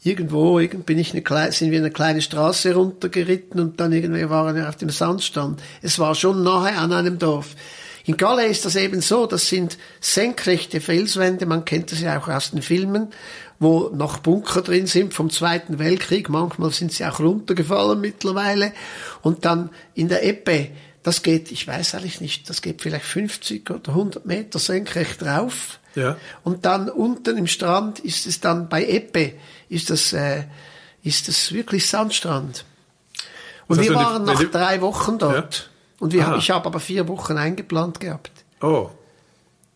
Irgendwo 0.08 0.58
irgend 0.58 0.86
bin 0.86 0.98
ich 1.00 1.12
eine 1.12 1.22
kleine, 1.22 1.52
sind 1.52 1.70
wir 1.72 1.80
eine 1.80 1.92
kleine 1.92 2.22
Straße 2.22 2.74
runtergeritten 2.74 3.60
und 3.60 3.78
dann 3.82 3.92
irgendwie 3.92 4.30
waren 4.30 4.56
wir 4.56 4.70
auf 4.70 4.78
dem 4.78 4.90
Sandstrand. 4.90 5.62
Es 5.82 6.00
war 6.00 6.16
schon 6.16 6.44
nahe 6.44 6.78
an 6.78 6.94
einem 6.94 7.20
Dorf. 7.20 7.58
In 8.06 8.16
Galle 8.16 8.46
ist 8.46 8.64
das 8.64 8.78
eben 8.78 9.02
so, 9.02 9.26
das 9.26 9.50
sind 9.50 9.78
senkrechte 10.00 10.80
Felswände, 10.80 11.46
man 11.46 11.66
kennt 11.66 11.92
das 11.92 12.00
ja 12.00 12.18
auch 12.18 12.30
aus 12.30 12.52
den 12.52 12.62
Filmen, 12.62 13.10
wo 13.60 13.90
noch 13.94 14.20
Bunker 14.20 14.62
drin 14.62 14.88
sind 14.88 15.14
vom 15.14 15.30
Zweiten 15.30 15.78
Weltkrieg, 15.78 16.30
manchmal 16.30 16.72
sind 16.72 16.94
sie 16.94 17.04
auch 17.04 17.20
runtergefallen 17.20 18.00
mittlerweile. 18.00 18.72
Und 19.24 19.44
dann 19.44 19.72
in 19.94 20.08
der 20.08 20.26
Eppe, 20.26 20.70
das 21.04 21.22
geht, 21.22 21.52
ich 21.52 21.68
weiß 21.68 21.96
eigentlich 21.96 22.22
nicht, 22.22 22.50
das 22.50 22.62
geht 22.62 22.82
vielleicht 22.82 23.04
50 23.04 23.70
oder 23.72 23.90
100 23.90 24.26
Meter 24.26 24.58
senkrecht 24.58 25.22
rauf. 25.24 25.82
Ja. 25.96 26.16
Und 26.44 26.66
dann 26.66 26.90
unten 26.90 27.38
im 27.38 27.48
Strand 27.48 28.00
ist 28.00 28.26
es 28.26 28.40
dann 28.40 28.70
bei 28.70 28.86
Eppe, 28.86 29.34
ist 29.70 29.90
das, 29.90 30.14
äh, 30.14 30.44
ist 31.04 31.28
das 31.28 31.52
wirklich 31.52 31.88
Sandstrand. 31.88 32.66
Und 33.68 33.78
Das 33.80 33.86
wir 33.86 33.92
die- 33.92 33.96
waren 33.96 34.24
nach 34.24 34.40
die- 34.40 34.50
drei 34.52 34.82
Wochen 34.82 35.18
dort. 35.18 35.70
Und 36.00 36.14
wir, 36.14 36.36
ich 36.38 36.52
habe 36.52 36.66
aber 36.68 36.80
vier 36.80 37.08
Wochen 37.08 37.38
eingeplant 37.38 38.00
gehabt. 38.00 38.32
Oh. 38.62 38.90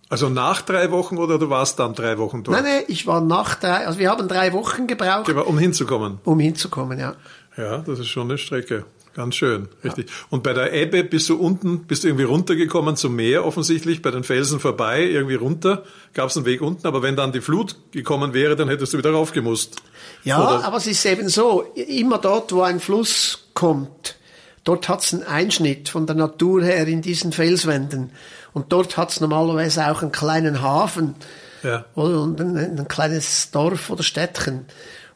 Also 0.09 0.29
nach 0.29 0.61
drei 0.61 0.91
Wochen 0.91 1.17
oder 1.17 1.39
du 1.39 1.49
warst 1.49 1.79
dann 1.79 1.93
drei 1.95 2.17
Wochen 2.17 2.43
dort? 2.43 2.57
Nein, 2.61 2.65
nein, 2.71 2.83
ich 2.89 3.07
war 3.07 3.21
nach 3.21 3.55
drei, 3.55 3.87
also 3.87 3.97
wir 3.97 4.09
haben 4.09 4.27
drei 4.27 4.51
Wochen 4.53 4.85
gebraucht, 4.85 5.29
Um 5.29 5.57
hinzukommen. 5.57 6.19
um 6.25 6.39
hinzukommen, 6.39 6.99
ja. 6.99 7.15
Ja, 7.57 7.77
das 7.79 7.99
ist 7.99 8.07
schon 8.09 8.29
eine 8.29 8.37
Strecke. 8.37 8.85
Ganz 9.13 9.35
schön, 9.35 9.67
richtig. 9.83 10.07
Und 10.29 10.41
bei 10.41 10.53
der 10.53 10.71
Ebbe 10.73 11.03
bist 11.03 11.27
du 11.27 11.35
unten, 11.35 11.83
bist 11.83 12.03
du 12.03 12.07
irgendwie 12.07 12.23
runtergekommen 12.23 12.95
zum 12.95 13.15
Meer 13.15 13.45
offensichtlich, 13.45 14.01
bei 14.01 14.09
den 14.09 14.23
Felsen 14.23 14.59
vorbei, 14.61 15.03
irgendwie 15.03 15.35
runter, 15.35 15.83
gab 16.13 16.29
es 16.29 16.37
einen 16.37 16.45
Weg 16.45 16.61
unten, 16.61 16.87
aber 16.87 17.01
wenn 17.03 17.17
dann 17.17 17.33
die 17.33 17.41
Flut 17.41 17.75
gekommen 17.91 18.33
wäre, 18.33 18.55
dann 18.55 18.69
hättest 18.69 18.93
du 18.93 18.97
wieder 18.97 19.11
raufgemusst. 19.11 19.75
Ja, 20.23 20.41
Oder- 20.41 20.63
aber 20.65 20.77
es 20.77 20.87
ist 20.87 21.05
eben 21.05 21.27
so, 21.27 21.61
immer 21.75 22.19
dort, 22.19 22.53
wo 22.53 22.61
ein 22.61 22.79
Fluss 22.79 23.47
kommt, 23.53 24.15
dort 24.63 24.87
hat's 24.87 25.13
einen 25.13 25.23
Einschnitt 25.23 25.89
von 25.89 26.05
der 26.07 26.15
Natur 26.15 26.63
her 26.63 26.87
in 26.87 27.01
diesen 27.01 27.33
Felswänden. 27.33 28.11
Und 28.53 28.71
dort 28.71 28.95
hat's 28.97 29.19
normalerweise 29.19 29.91
auch 29.91 30.01
einen 30.01 30.11
kleinen 30.13 30.61
Hafen 30.61 31.15
Ja. 31.63 31.83
oder, 31.95 32.21
und 32.21 32.39
ein, 32.39 32.57
ein 32.79 32.87
kleines 32.87 33.51
Dorf 33.51 33.89
oder 33.89 34.03
Städtchen. 34.03 34.65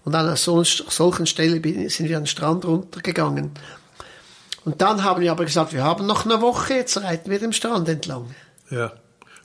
Und 0.03 0.13
an 0.15 0.25
einer 0.27 0.36
so, 0.36 0.63
solchen 0.63 1.25
Stelle 1.25 1.62
sind 1.89 2.10
wir 2.10 2.17
an 2.17 2.23
den 2.23 2.27
Strand 2.27 2.63
runtergegangen. 2.65 3.51
Und 4.65 4.82
dann 4.82 5.04
haben 5.04 5.21
wir 5.21 5.32
aber 5.32 5.45
gesagt, 5.45 5.73
wir 5.73 5.84
haben 5.84 6.06
noch 6.08 6.25
eine 6.25 6.41
Woche, 6.41 6.73
jetzt 6.73 6.97
reiten 6.97 7.30
wir 7.30 7.39
den 7.39 7.54
Strand 7.54 7.88
entlang. 7.88 8.34
Ja. 8.71 8.91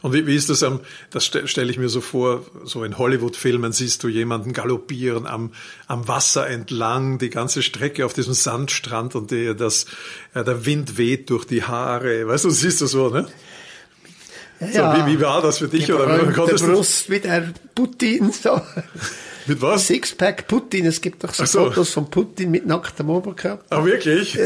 Und 0.03 0.15
wie, 0.15 0.27
wie 0.27 0.35
ist 0.35 0.49
das 0.49 0.63
am, 0.63 0.81
das 1.11 1.27
stelle 1.27 1.47
stell 1.47 1.69
ich 1.69 1.77
mir 1.77 1.91
so 1.91 2.01
vor, 2.01 2.47
so 2.65 2.85
in 2.85 2.97
Hollywood-Filmen 2.97 3.73
siehst 3.73 4.03
du 4.03 4.09
jemanden 4.09 4.55
galoppieren 4.55 5.27
am, 5.27 5.53
am 5.89 6.09
Wasser 6.09 6.49
entlang, 6.49 7.19
die 7.19 7.29
ganze 7.29 7.63
Strecke 7.63 8.07
auf 8.07 8.15
diesem 8.15 8.33
Sandstrand 8.33 9.15
und 9.15 9.31
die, 9.31 9.55
das, 9.55 9.85
ja, 10.35 10.43
der 10.43 10.65
Wind 10.65 10.97
weht 10.97 11.29
durch 11.29 11.45
die 11.45 11.65
Haare. 11.65 12.27
Weißt 12.27 12.47
du, 12.47 12.51
siehst 12.51 12.81
du 12.81 12.87
so, 12.87 13.11
ne? 13.11 13.29
So, 14.59 14.67
wie, 14.67 15.07
wie 15.07 15.21
war 15.21 15.43
das 15.43 15.59
für 15.59 15.69
dich? 15.69 15.93
Oder 15.93 16.33
konntest 16.33 16.65
du, 16.65 16.73
Brust 16.73 17.09
mit 17.09 17.25
der 17.25 17.53
Putin, 17.75 18.31
so. 18.33 18.61
Mit 19.47 19.63
was? 19.63 19.87
Sixpack 19.87 20.47
Putin, 20.47 20.87
es 20.87 21.01
gibt 21.01 21.25
doch 21.25 21.35
so, 21.35 21.45
so. 21.45 21.65
Fotos 21.65 21.91
von 21.91 22.11
Putin 22.11 22.51
mit 22.51 22.67
nacktem 22.67 23.11
Oberkörper. 23.11 23.65
Ah, 23.71 23.85
wirklich? 23.85 24.39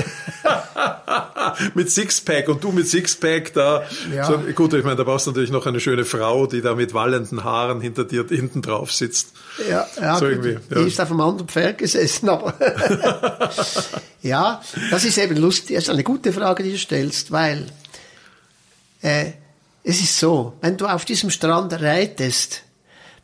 mit 1.74 1.90
Sixpack 1.90 2.48
und 2.48 2.62
du 2.62 2.72
mit 2.72 2.88
Sixpack 2.88 3.52
da. 3.52 3.84
Ja. 4.14 4.24
So, 4.24 4.38
gut, 4.54 4.74
ich 4.74 4.84
meine, 4.84 4.96
da 4.96 5.04
brauchst 5.04 5.26
du 5.26 5.30
natürlich 5.30 5.50
noch 5.50 5.66
eine 5.66 5.80
schöne 5.80 6.04
Frau, 6.04 6.46
die 6.46 6.60
da 6.60 6.74
mit 6.74 6.94
wallenden 6.94 7.44
Haaren 7.44 7.80
hinter 7.80 8.04
dir 8.04 8.26
hinten 8.28 8.62
drauf 8.62 8.92
sitzt. 8.92 9.32
Ja, 9.68 9.86
ja, 10.00 10.18
so 10.18 10.26
irgendwie, 10.26 10.56
die, 10.68 10.74
ja. 10.74 10.82
die 10.82 10.88
ist 10.88 11.00
auf 11.00 11.10
einem 11.10 11.20
anderen 11.20 11.48
Pferd 11.48 11.78
gesessen, 11.78 12.28
aber 12.28 12.54
ja, 14.22 14.60
das 14.90 15.04
ist 15.04 15.18
eben 15.18 15.36
lustig. 15.36 15.76
Das 15.76 15.84
ist 15.84 15.90
eine 15.90 16.04
gute 16.04 16.32
Frage, 16.32 16.62
die 16.62 16.72
du 16.72 16.78
stellst, 16.78 17.30
weil 17.32 17.66
äh, 19.02 19.32
es 19.84 20.00
ist 20.00 20.18
so, 20.18 20.54
wenn 20.62 20.76
du 20.76 20.86
auf 20.86 21.04
diesem 21.04 21.30
Strand 21.30 21.72
reitest, 21.74 22.63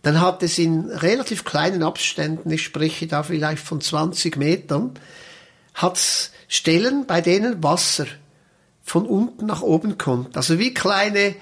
dann 0.02 0.20
hat 0.20 0.42
es 0.42 0.58
in 0.58 0.90
relativ 0.90 1.44
kleinen 1.44 1.82
Abständen, 1.82 2.50
ich 2.50 2.62
spreche 2.62 3.06
da 3.06 3.22
vielleicht 3.22 3.62
von 3.62 3.80
20 3.80 4.36
Metern, 4.36 4.92
hat's 5.74 6.32
Stellen, 6.48 7.06
bei 7.06 7.20
denen 7.20 7.62
Wasser 7.62 8.06
von 8.82 9.06
unten 9.06 9.46
nach 9.46 9.62
oben 9.62 9.98
kommt. 9.98 10.36
Also 10.36 10.58
wie 10.58 10.74
kleine 10.74 11.36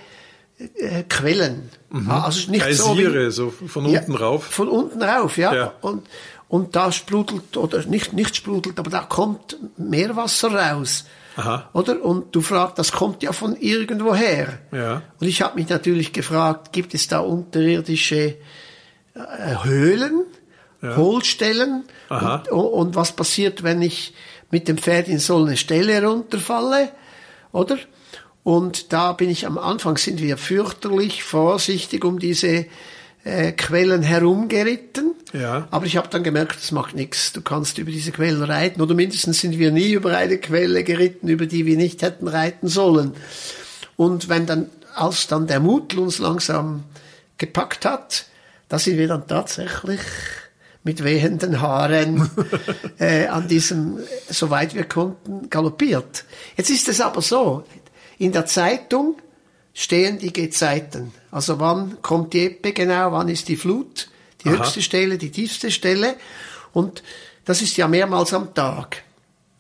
äh, 0.59 1.05
Quellen. 1.09 1.71
Mhm. 1.91 2.11
Also 2.11 2.51
nicht 2.51 2.65
Geysire, 2.65 3.31
so, 3.31 3.47
wie, 3.47 3.61
so 3.61 3.69
von 3.69 3.87
unten 3.87 4.13
ja, 4.13 4.19
rauf. 4.19 4.45
Von 4.45 4.69
unten 4.69 5.03
rauf, 5.03 5.39
ja. 5.39 5.55
ja. 5.55 5.73
Und, 5.81 6.07
und 6.49 6.77
da 6.77 6.93
sprudelt, 6.93 7.57
oder 7.57 7.85
nicht, 7.87 8.13
nicht 8.13 8.37
sprudelt, 8.37 8.79
aber 8.79 8.91
da 8.91 9.01
kommt 9.01 9.57
Meerwasser 9.77 10.53
raus. 10.53 11.05
Aha. 11.39 11.71
Oder? 11.73 12.05
Und 12.05 12.35
du 12.35 12.41
fragst, 12.41 12.79
das 12.79 12.91
kommt 12.91 13.23
ja 13.23 13.33
von 13.33 13.55
irgendwoher. 13.55 14.59
Ja. 14.73 15.03
Und 15.21 15.27
ich 15.29 15.41
habe 15.41 15.55
mich 15.55 15.69
natürlich 15.69 16.13
gefragt, 16.13 16.73
gibt 16.73 16.95
es 16.95 17.07
da 17.07 17.21
unterirdische 17.21 18.35
äh, 19.15 19.63
Höhlen, 19.63 20.25
ja. 20.83 20.97
Hohlstellen? 20.97 21.85
Und, 22.09 22.51
und, 22.51 22.97
was 22.97 23.13
passiert, 23.13 23.63
wenn 23.63 23.83
ich 23.83 24.15
mit 24.51 24.67
dem 24.67 24.79
Pferd 24.79 25.07
in 25.07 25.21
so 25.21 25.37
eine 25.37 25.57
Stelle 25.57 26.05
runterfalle? 26.05 26.91
Oder? 27.53 27.79
Und 28.43 28.93
da 28.93 29.13
bin 29.13 29.31
ich 29.31 29.47
am 29.47 29.59
Anfang 29.59 29.97
sind 29.97 30.21
wir 30.21 30.39
fürchterlich 30.39 31.23
vorsichtig 31.23 32.05
um 32.05 32.19
diese 32.19 32.67
äh, 33.29 33.53
Quellen 33.53 34.03
herumgeritten. 34.03 35.15
Ja. 35.33 35.69
Aber 35.71 35.87
ich 35.87 35.97
habe 35.97 36.09
dann 36.09 36.23
gemerkt, 36.23 36.57
das 36.57 36.73
macht 36.73 36.95
nichts. 36.95 37.33
Du 37.33 37.43
kannst 37.43 37.79
über 37.79 37.91
diese 37.91 38.13
Quellen 38.13 38.43
reiten. 38.43 38.81
Oder 38.81 38.95
mindestens 38.95 39.41
sind 39.41 39.59
wir 39.59 39.71
nie 39.71 39.93
über 39.93 40.17
eine 40.17 40.39
Quelle 40.39 40.83
geritten, 40.85 41.29
über 41.29 41.47
die 41.47 41.67
wir 41.67 41.77
nicht 41.77 42.03
hätten 42.03 42.29
reiten 42.29 42.69
sollen. 42.69 43.13
Und 43.97 44.29
wenn 44.29 44.47
dann, 44.47 44.71
als 44.95 45.27
dann 45.27 45.47
der 45.47 45.61
Mut 45.61 45.95
uns 45.95 46.19
langsam 46.19 46.85
gepackt 47.37 47.85
hat, 47.85 48.27
da 48.69 48.79
sind 48.79 48.99
wir 48.99 49.09
dann 49.09 49.27
tatsächlich 49.27 50.01
mit 50.83 51.05
wehenden 51.05 51.61
Haaren 51.61 52.31
äh, 52.99 53.27
an 53.27 53.49
diesem, 53.49 53.99
soweit 54.29 54.75
wir 54.75 54.85
konnten, 54.85 55.51
galoppiert. 55.51 56.25
Jetzt 56.57 56.71
ist 56.71 56.89
es 56.89 57.01
aber 57.01 57.21
so, 57.21 57.65
in 58.19 58.33
der 58.33 58.47
Zeitung 58.47 59.17
stehen 59.79 60.19
die 60.19 60.33
Gezeiten. 60.33 61.13
Also 61.31 61.61
wann 61.61 62.03
kommt 62.03 62.33
die 62.33 62.41
Ebbe 62.41 62.73
genau, 62.73 63.13
wann 63.13 63.29
ist 63.29 63.47
die 63.47 63.55
Flut, 63.55 64.11
die 64.43 64.49
Aha. 64.49 64.59
höchste 64.59 64.83
Stelle, 64.83 65.19
die 65.19 65.31
tiefste 65.31 65.71
Stelle. 65.71 66.17
Und 66.73 67.05
das 67.45 67.63
ist 67.63 67.77
ja 67.77 67.87
mehrmals 67.87 68.35
am 68.35 68.53
Tag. 68.55 69.05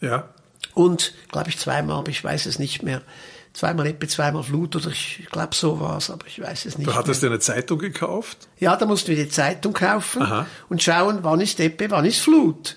Ja. 0.00 0.28
Und, 0.74 1.14
glaube 1.30 1.50
ich, 1.50 1.58
zweimal, 1.58 1.98
aber 1.98 2.10
ich 2.10 2.22
weiß 2.24 2.46
es 2.46 2.58
nicht 2.58 2.82
mehr. 2.82 3.00
Zweimal 3.52 3.86
Ebbe, 3.86 4.08
zweimal 4.08 4.42
Flut 4.42 4.74
oder 4.74 4.90
ich 4.90 5.28
glaube 5.30 5.54
so 5.54 5.78
war's, 5.78 6.10
aber 6.10 6.26
ich 6.26 6.40
weiß 6.40 6.64
es 6.64 6.78
nicht. 6.78 6.88
Du 6.88 6.94
hattest 6.96 7.22
dir 7.22 7.28
eine 7.28 7.38
Zeitung 7.38 7.78
gekauft? 7.78 8.48
Ja, 8.58 8.74
da 8.74 8.86
mussten 8.86 9.08
wir 9.08 9.24
die 9.24 9.30
Zeitung 9.30 9.72
kaufen 9.72 10.22
Aha. 10.22 10.46
und 10.68 10.82
schauen, 10.82 11.20
wann 11.22 11.40
ist 11.40 11.60
Ebbe, 11.60 11.92
wann 11.92 12.04
ist 12.04 12.18
Flut. 12.18 12.76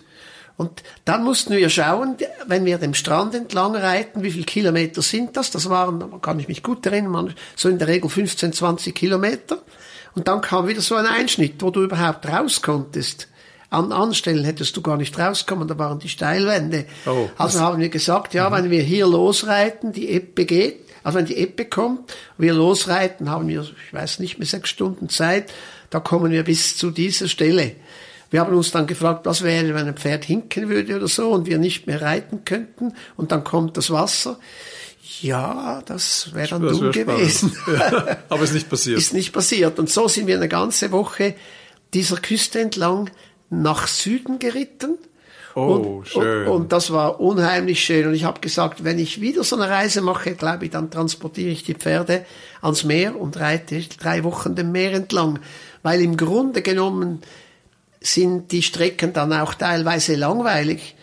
Und 0.61 0.83
dann 1.05 1.23
mussten 1.23 1.53
wir 1.57 1.71
schauen, 1.71 2.17
wenn 2.45 2.65
wir 2.65 2.77
dem 2.77 2.93
Strand 2.93 3.33
entlang 3.33 3.75
reiten, 3.75 4.21
wie 4.21 4.29
viele 4.29 4.45
Kilometer 4.45 5.01
sind 5.01 5.35
das? 5.35 5.49
Das 5.49 5.71
waren, 5.71 6.21
kann 6.21 6.39
ich 6.39 6.47
mich 6.47 6.61
gut 6.61 6.85
erinnern, 6.85 7.33
so 7.55 7.67
in 7.67 7.79
der 7.79 7.87
Regel 7.87 8.11
15, 8.11 8.53
20 8.53 8.93
Kilometer. 8.93 9.57
Und 10.13 10.27
dann 10.27 10.41
kam 10.41 10.67
wieder 10.67 10.81
so 10.81 10.93
ein 10.93 11.07
Einschnitt, 11.07 11.55
wo 11.63 11.71
du 11.71 11.81
überhaupt 11.81 12.27
raus 12.27 12.61
konntest. 12.61 13.27
An 13.71 13.91
Anstellen 13.91 14.43
hättest 14.43 14.77
du 14.77 14.83
gar 14.83 14.97
nicht 14.97 15.17
rauskommen, 15.17 15.67
da 15.67 15.79
waren 15.79 15.97
die 15.97 16.09
Steilwände. 16.09 16.85
Oh, 17.07 17.27
also 17.39 17.61
haben 17.61 17.79
wir 17.79 17.89
gesagt, 17.89 18.35
ja, 18.35 18.47
mhm. 18.47 18.53
wenn 18.53 18.69
wir 18.69 18.83
hier 18.83 19.07
losreiten, 19.07 19.93
die 19.93 20.13
Eppe 20.13 20.45
geht, 20.45 20.81
also 21.03 21.17
wenn 21.17 21.25
die 21.25 21.37
Eppe 21.37 21.65
kommt, 21.65 22.13
wir 22.37 22.53
losreiten, 22.53 23.31
haben 23.31 23.47
wir, 23.47 23.61
ich 23.61 23.93
weiß 23.93 24.19
nicht 24.19 24.37
mehr, 24.37 24.47
sechs 24.47 24.69
Stunden 24.69 25.09
Zeit, 25.09 25.51
da 25.89 25.99
kommen 25.99 26.31
wir 26.31 26.43
bis 26.43 26.77
zu 26.77 26.91
dieser 26.91 27.27
Stelle. 27.27 27.77
Wir 28.31 28.39
haben 28.39 28.55
uns 28.55 28.71
dann 28.71 28.87
gefragt, 28.87 29.25
was 29.25 29.43
wäre, 29.43 29.75
wenn 29.75 29.87
ein 29.87 29.97
Pferd 29.97 30.23
hinken 30.23 30.69
würde 30.69 30.95
oder 30.95 31.09
so 31.09 31.31
und 31.31 31.45
wir 31.45 31.57
nicht 31.57 31.85
mehr 31.85 32.01
reiten 32.01 32.45
könnten 32.45 32.93
und 33.17 33.31
dann 33.31 33.43
kommt 33.43 33.75
das 33.75 33.91
Wasser. 33.91 34.39
Ja, 35.19 35.83
das 35.85 36.33
wäre 36.33 36.47
dann 36.47 36.63
das 36.63 36.79
dumm 36.79 36.91
gewesen. 36.91 37.55
Ja, 37.67 38.17
aber 38.29 38.43
ist 38.43 38.53
nicht 38.53 38.69
passiert. 38.69 38.97
ist 38.97 39.13
nicht 39.13 39.33
passiert. 39.33 39.77
Und 39.77 39.89
so 39.89 40.07
sind 40.07 40.27
wir 40.27 40.37
eine 40.37 40.47
ganze 40.47 40.91
Woche 40.91 41.35
dieser 41.93 42.15
Küste 42.17 42.61
entlang 42.61 43.09
nach 43.49 43.87
Süden 43.87 44.39
geritten. 44.39 44.97
Oh, 45.53 45.97
und, 45.99 46.07
schön. 46.07 46.47
Und, 46.47 46.53
und, 46.53 46.71
das 46.71 46.91
war 46.91 47.19
unheimlich 47.19 47.83
schön. 47.83 48.07
Und 48.07 48.13
ich 48.13 48.23
habe 48.23 48.39
gesagt, 48.39 48.85
wenn 48.85 48.97
ich 48.97 49.19
wieder 49.19 49.43
so 49.43 49.57
eine 49.57 49.69
Reise 49.69 50.01
mache, 50.01 50.35
glaube 50.35 50.65
ich, 50.65 50.71
dann 50.71 50.89
transportiere 50.89 51.51
ich 51.51 51.63
die 51.63 51.75
Pferde 51.75 52.25
ans 52.61 52.85
Meer 52.85 53.19
und 53.19 53.37
reite 53.37 53.81
drei 53.99 54.23
Wochen 54.23 54.55
dem 54.55 54.71
Meer 54.71 54.93
entlang. 54.93 55.39
Weil 55.83 56.01
im 56.01 56.15
Grunde 56.15 56.61
genommen 56.61 57.21
sind 58.01 58.51
die 58.51 58.63
Strecken 58.63 59.13
dann 59.13 59.31
auch 59.31 59.53
teilweise 59.53 60.15
langweilig. 60.15 60.95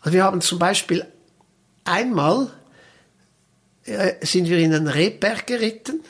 Also 0.00 0.14
wir 0.14 0.24
haben 0.24 0.42
zum 0.42 0.58
Beispiel 0.58 1.06
einmal 1.84 2.50
äh, 3.84 4.14
sind 4.24 4.48
wir 4.48 4.58
in 4.58 4.74
einen 4.74 4.88
Rebberg 4.88 5.46
geritten, 5.46 6.00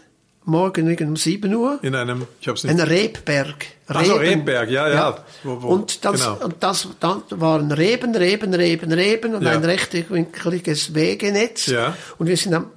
morgen 0.44 0.96
um 1.06 1.16
7 1.16 1.54
Uhr. 1.54 1.78
In 1.82 1.94
einem, 1.94 2.26
ich 2.40 2.48
hab's 2.48 2.64
nicht. 2.64 2.72
Ein 2.72 2.80
Rebberg. 2.80 3.66
Reben. 3.88 4.04
so, 4.04 4.14
Rebberg, 4.14 4.70
ja, 4.70 4.88
ja. 4.88 4.94
ja. 4.94 5.24
Wo, 5.42 5.62
wo, 5.62 5.68
und, 5.68 6.04
das, 6.04 6.20
genau. 6.20 6.44
und 6.44 6.56
das 6.60 6.88
dann 7.00 7.22
waren 7.30 7.70
Reben, 7.70 8.14
Reben, 8.14 8.54
Reben, 8.54 8.92
Reben 8.92 9.34
und 9.34 9.42
ja. 9.42 9.52
ein 9.52 9.64
rechtwinkliges 9.64 10.94
Wegenetz. 10.94 11.66
Ja. 11.66 11.96
Und 12.18 12.26
wir 12.26 12.36
sind 12.36 12.54
am 12.54 12.70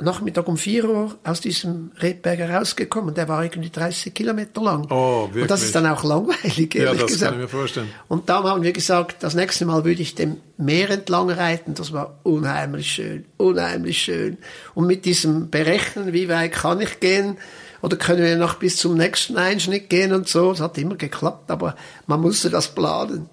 Nachmittag 0.00 0.48
um 0.48 0.56
4 0.56 0.88
Uhr 0.88 1.18
aus 1.22 1.40
diesem 1.40 1.92
Rebberger 2.00 2.50
rausgekommen. 2.50 3.14
Der 3.14 3.28
war 3.28 3.44
irgendwie 3.44 3.70
30 3.70 4.14
Kilometer 4.14 4.62
lang. 4.62 4.86
Oh, 4.90 5.26
wirklich? 5.26 5.42
Und 5.42 5.50
das 5.50 5.62
ist 5.62 5.74
dann 5.74 5.86
auch 5.86 6.02
langweilig, 6.02 6.74
ehrlich 6.74 6.74
Ja, 6.74 6.94
das 6.94 7.06
gesagt. 7.12 7.32
kann 7.32 7.40
ich 7.40 7.44
mir 7.44 7.48
vorstellen. 7.48 7.88
Und 8.08 8.28
da 8.28 8.42
haben 8.42 8.62
wir 8.62 8.72
gesagt, 8.72 9.22
das 9.22 9.34
nächste 9.34 9.66
Mal 9.66 9.84
würde 9.84 10.02
ich 10.02 10.14
dem 10.14 10.38
Meer 10.56 10.90
entlang 10.90 11.30
reiten. 11.30 11.74
Das 11.74 11.92
war 11.92 12.18
unheimlich 12.22 12.90
schön, 12.90 13.26
unheimlich 13.36 14.02
schön. 14.02 14.38
Und 14.74 14.86
mit 14.86 15.04
diesem 15.04 15.50
Berechnen, 15.50 16.12
wie 16.12 16.28
weit 16.28 16.52
kann 16.52 16.80
ich 16.80 16.98
gehen, 16.98 17.36
oder 17.82 17.96
können 17.96 18.22
wir 18.22 18.36
noch 18.36 18.54
bis 18.54 18.76
zum 18.76 18.96
nächsten 18.96 19.36
Einschnitt 19.36 19.90
gehen 19.90 20.12
und 20.12 20.28
so. 20.28 20.52
Das 20.52 20.60
hat 20.60 20.78
immer 20.78 20.94
geklappt, 20.94 21.50
aber 21.50 21.76
man 22.06 22.20
musste 22.20 22.48
das 22.48 22.74
planen. 22.74 23.28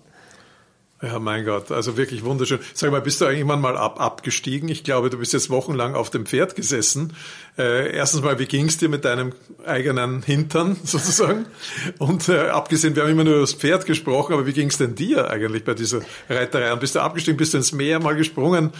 Ja, 1.01 1.17
mein 1.17 1.45
Gott, 1.45 1.71
also 1.71 1.95
wirklich 1.95 2.25
wunderschön. 2.25 2.59
Sag 2.73 2.91
mal, 2.91 2.99
bist 2.99 3.21
du 3.21 3.25
irgendwann 3.25 3.61
mal 3.61 3.77
ab, 3.77 4.01
abgestiegen? 4.01 4.67
Ich 4.67 4.83
glaube, 4.83 5.09
du 5.09 5.17
bist 5.17 5.31
jetzt 5.31 5.49
wochenlang 5.49 5.95
auf 5.95 6.09
dem 6.09 6.25
Pferd 6.25 6.57
gesessen. 6.57 7.13
Äh, 7.57 7.95
erstens 7.95 8.21
mal, 8.21 8.37
wie 8.37 8.45
ging's 8.45 8.79
dir 8.79 8.89
mit 8.89 9.05
deinem 9.05 9.31
eigenen 9.65 10.21
Hintern 10.23 10.75
sozusagen? 10.83 11.45
Und 11.99 12.27
äh, 12.27 12.49
abgesehen, 12.49 12.97
wir 12.97 13.03
haben 13.03 13.11
immer 13.11 13.23
nur 13.23 13.35
über 13.35 13.41
das 13.41 13.53
Pferd 13.53 13.85
gesprochen, 13.85 14.33
aber 14.33 14.45
wie 14.45 14.51
ging's 14.51 14.77
denn 14.77 14.95
dir 14.95 15.29
eigentlich 15.29 15.63
bei 15.63 15.73
dieser 15.73 16.01
Reiterei? 16.27 16.73
Und 16.73 16.81
bist 16.81 16.95
du 16.95 16.99
abgestiegen, 16.99 17.37
bist 17.37 17.53
du 17.53 17.59
ins 17.59 17.71
Meer 17.71 18.01
mal 18.01 18.17
gesprungen? 18.17 18.71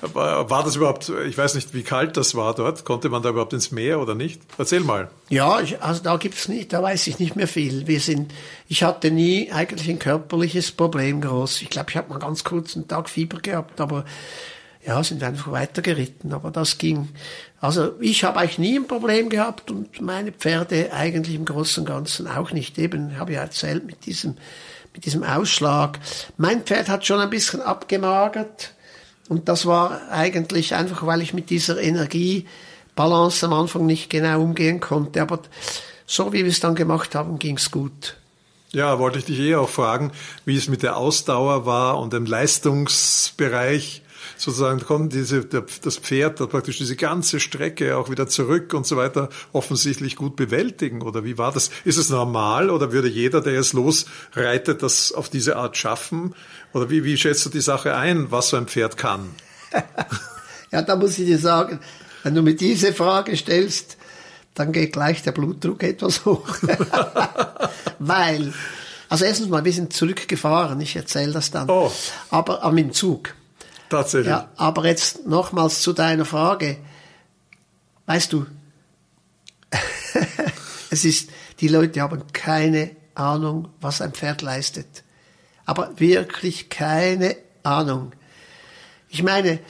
War 0.00 0.62
das 0.62 0.76
überhaupt, 0.76 1.08
ich 1.26 1.36
weiß 1.36 1.54
nicht, 1.54 1.74
wie 1.74 1.82
kalt 1.82 2.16
das 2.16 2.34
war 2.34 2.54
dort. 2.54 2.84
Konnte 2.84 3.08
man 3.08 3.22
da 3.22 3.30
überhaupt 3.30 3.52
ins 3.52 3.72
Meer 3.72 4.00
oder 4.00 4.14
nicht? 4.14 4.40
Erzähl 4.56 4.80
mal. 4.80 5.10
Ja, 5.28 5.60
ich, 5.60 5.82
also 5.82 6.02
da 6.02 6.16
gibt's 6.16 6.48
nicht, 6.48 6.72
da 6.72 6.82
weiß 6.82 7.06
ich 7.08 7.18
nicht 7.18 7.36
mehr 7.36 7.48
viel. 7.48 7.86
Wir 7.86 8.00
sind, 8.00 8.32
ich 8.68 8.82
hatte 8.84 9.10
nie 9.10 9.50
eigentlich 9.50 9.88
ein 9.88 9.98
körperliches 9.98 10.72
Problem 10.72 11.20
groß. 11.20 11.62
Ich 11.62 11.70
glaube, 11.70 11.90
ich 11.90 11.96
habe 11.96 12.10
mal 12.10 12.18
ganz 12.18 12.44
kurz 12.44 12.76
einen 12.76 12.86
Tag 12.86 13.08
Fieber 13.08 13.38
gehabt, 13.38 13.80
aber 13.80 14.04
ja, 14.86 15.02
sind 15.02 15.22
einfach 15.22 15.50
weitergeritten. 15.50 16.32
Aber 16.32 16.50
das 16.50 16.78
ging. 16.78 17.08
Also 17.60 17.92
ich 18.00 18.24
habe 18.24 18.38
eigentlich 18.38 18.58
nie 18.58 18.78
ein 18.78 18.86
Problem 18.86 19.28
gehabt 19.28 19.70
und 19.70 20.00
meine 20.00 20.32
Pferde 20.32 20.92
eigentlich 20.92 21.34
im 21.34 21.44
Großen 21.44 21.82
und 21.82 21.86
Ganzen 21.86 22.28
auch 22.28 22.52
nicht. 22.52 22.78
Eben, 22.78 23.18
habe 23.18 23.32
ja 23.32 23.40
erzählt 23.40 23.84
mit 23.84 24.06
diesem, 24.06 24.36
mit 24.94 25.04
diesem 25.04 25.24
Ausschlag. 25.24 25.98
Mein 26.36 26.62
Pferd 26.62 26.88
hat 26.88 27.04
schon 27.04 27.20
ein 27.20 27.30
bisschen 27.30 27.60
abgemagert 27.60 28.74
und 29.28 29.48
das 29.48 29.66
war 29.66 30.00
eigentlich 30.10 30.74
einfach, 30.74 31.04
weil 31.06 31.22
ich 31.22 31.34
mit 31.34 31.50
dieser 31.50 31.80
Energiebalance 31.80 33.46
am 33.46 33.52
Anfang 33.52 33.86
nicht 33.86 34.10
genau 34.10 34.42
umgehen 34.42 34.80
konnte. 34.80 35.22
Aber 35.22 35.40
so 36.06 36.32
wie 36.32 36.44
wir 36.44 36.50
es 36.50 36.60
dann 36.60 36.74
gemacht 36.74 37.14
haben, 37.14 37.38
ging 37.38 37.56
es 37.56 37.70
gut. 37.70 38.16
Ja, 38.72 38.98
wollte 38.98 39.18
ich 39.18 39.24
dich 39.24 39.38
eh 39.38 39.56
auch 39.56 39.68
fragen, 39.68 40.12
wie 40.44 40.56
es 40.56 40.68
mit 40.68 40.82
der 40.82 40.96
Ausdauer 40.96 41.64
war 41.64 41.98
und 41.98 42.12
dem 42.12 42.26
Leistungsbereich 42.26 44.02
sozusagen 44.38 44.80
konnten 44.80 45.10
diese, 45.10 45.44
das 45.44 45.96
Pferd 45.96 46.40
da 46.40 46.46
praktisch 46.46 46.78
diese 46.78 46.96
ganze 46.96 47.40
Strecke 47.40 47.96
auch 47.96 48.10
wieder 48.10 48.28
zurück 48.28 48.72
und 48.72 48.86
so 48.86 48.96
weiter 48.96 49.28
offensichtlich 49.52 50.16
gut 50.16 50.36
bewältigen? 50.36 51.02
Oder 51.02 51.24
wie 51.24 51.36
war 51.36 51.52
das? 51.52 51.70
Ist 51.84 51.98
es 51.98 52.08
normal 52.08 52.70
oder 52.70 52.92
würde 52.92 53.08
jeder, 53.08 53.40
der 53.40 53.54
jetzt 53.54 53.72
losreitet, 53.72 54.82
das 54.82 55.12
auf 55.12 55.28
diese 55.28 55.56
Art 55.56 55.76
schaffen? 55.76 56.34
Oder 56.72 56.88
wie, 56.88 57.04
wie 57.04 57.16
schätzt 57.16 57.44
du 57.44 57.50
die 57.50 57.60
Sache 57.60 57.96
ein, 57.96 58.30
was 58.30 58.50
so 58.50 58.56
ein 58.56 58.66
Pferd 58.66 58.96
kann? 58.96 59.30
ja, 60.70 60.82
da 60.82 60.96
muss 60.96 61.18
ich 61.18 61.26
dir 61.26 61.38
sagen, 61.38 61.80
wenn 62.22 62.34
du 62.34 62.42
mir 62.42 62.54
diese 62.54 62.92
Frage 62.92 63.36
stellst, 63.36 63.96
dann 64.54 64.72
geht 64.72 64.92
gleich 64.92 65.22
der 65.22 65.32
Blutdruck 65.32 65.82
etwas 65.82 66.24
hoch. 66.24 66.48
Weil, 67.98 68.52
also 69.08 69.24
erstens 69.24 69.48
mal, 69.48 69.64
wir 69.64 69.72
sind 69.72 69.92
zurückgefahren, 69.92 70.80
ich 70.80 70.96
erzähle 70.96 71.32
das 71.32 71.50
dann. 71.50 71.70
Oh. 71.70 71.92
Aber, 72.30 72.62
aber 72.62 72.72
mit 72.72 72.86
dem 72.86 72.92
Zug. 72.92 73.34
Tatsächlich. 73.88 74.28
Ja, 74.28 74.50
aber 74.56 74.86
jetzt 74.86 75.26
nochmals 75.26 75.80
zu 75.80 75.92
deiner 75.92 76.24
Frage. 76.24 76.78
Weißt 78.06 78.32
du, 78.32 78.46
es 80.90 81.04
ist, 81.04 81.30
die 81.60 81.68
Leute 81.68 82.00
haben 82.00 82.22
keine 82.32 82.96
Ahnung, 83.14 83.68
was 83.80 84.00
ein 84.00 84.12
Pferd 84.12 84.42
leistet. 84.42 85.04
Aber 85.64 85.98
wirklich 85.98 86.68
keine 86.68 87.36
Ahnung. 87.62 88.12
Ich 89.08 89.22
meine, 89.22 89.60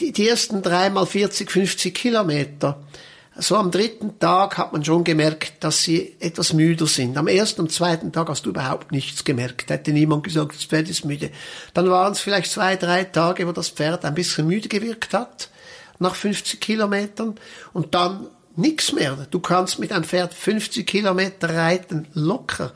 die, 0.00 0.12
die 0.12 0.28
ersten 0.28 0.62
dreimal 0.62 1.06
40, 1.06 1.50
50 1.50 1.94
Kilometer, 1.94 2.82
so 3.36 3.56
am 3.56 3.70
dritten 3.70 4.18
Tag 4.18 4.58
hat 4.58 4.72
man 4.72 4.84
schon 4.84 5.04
gemerkt, 5.04 5.64
dass 5.64 5.82
sie 5.82 6.16
etwas 6.20 6.52
müder 6.52 6.86
sind. 6.86 7.16
Am 7.16 7.28
ersten 7.28 7.62
und 7.62 7.72
zweiten 7.72 8.12
Tag 8.12 8.28
hast 8.28 8.44
du 8.44 8.50
überhaupt 8.50 8.92
nichts 8.92 9.24
gemerkt. 9.24 9.70
Hätte 9.70 9.92
niemand 9.92 10.24
gesagt, 10.24 10.54
das 10.54 10.64
Pferd 10.64 10.90
ist 10.90 11.04
müde. 11.04 11.30
Dann 11.72 11.90
waren 11.90 12.12
es 12.12 12.20
vielleicht 12.20 12.50
zwei, 12.50 12.76
drei 12.76 13.04
Tage, 13.04 13.46
wo 13.46 13.52
das 13.52 13.70
Pferd 13.70 14.04
ein 14.04 14.14
bisschen 14.14 14.46
müde 14.46 14.68
gewirkt 14.68 15.14
hat, 15.14 15.48
nach 15.98 16.14
50 16.14 16.60
Kilometern. 16.60 17.36
Und 17.72 17.94
dann 17.94 18.26
nichts 18.54 18.92
mehr. 18.92 19.26
Du 19.30 19.40
kannst 19.40 19.78
mit 19.78 19.92
einem 19.92 20.04
Pferd 20.04 20.34
50 20.34 20.86
Kilometer 20.86 21.54
reiten, 21.54 22.08
locker, 22.12 22.72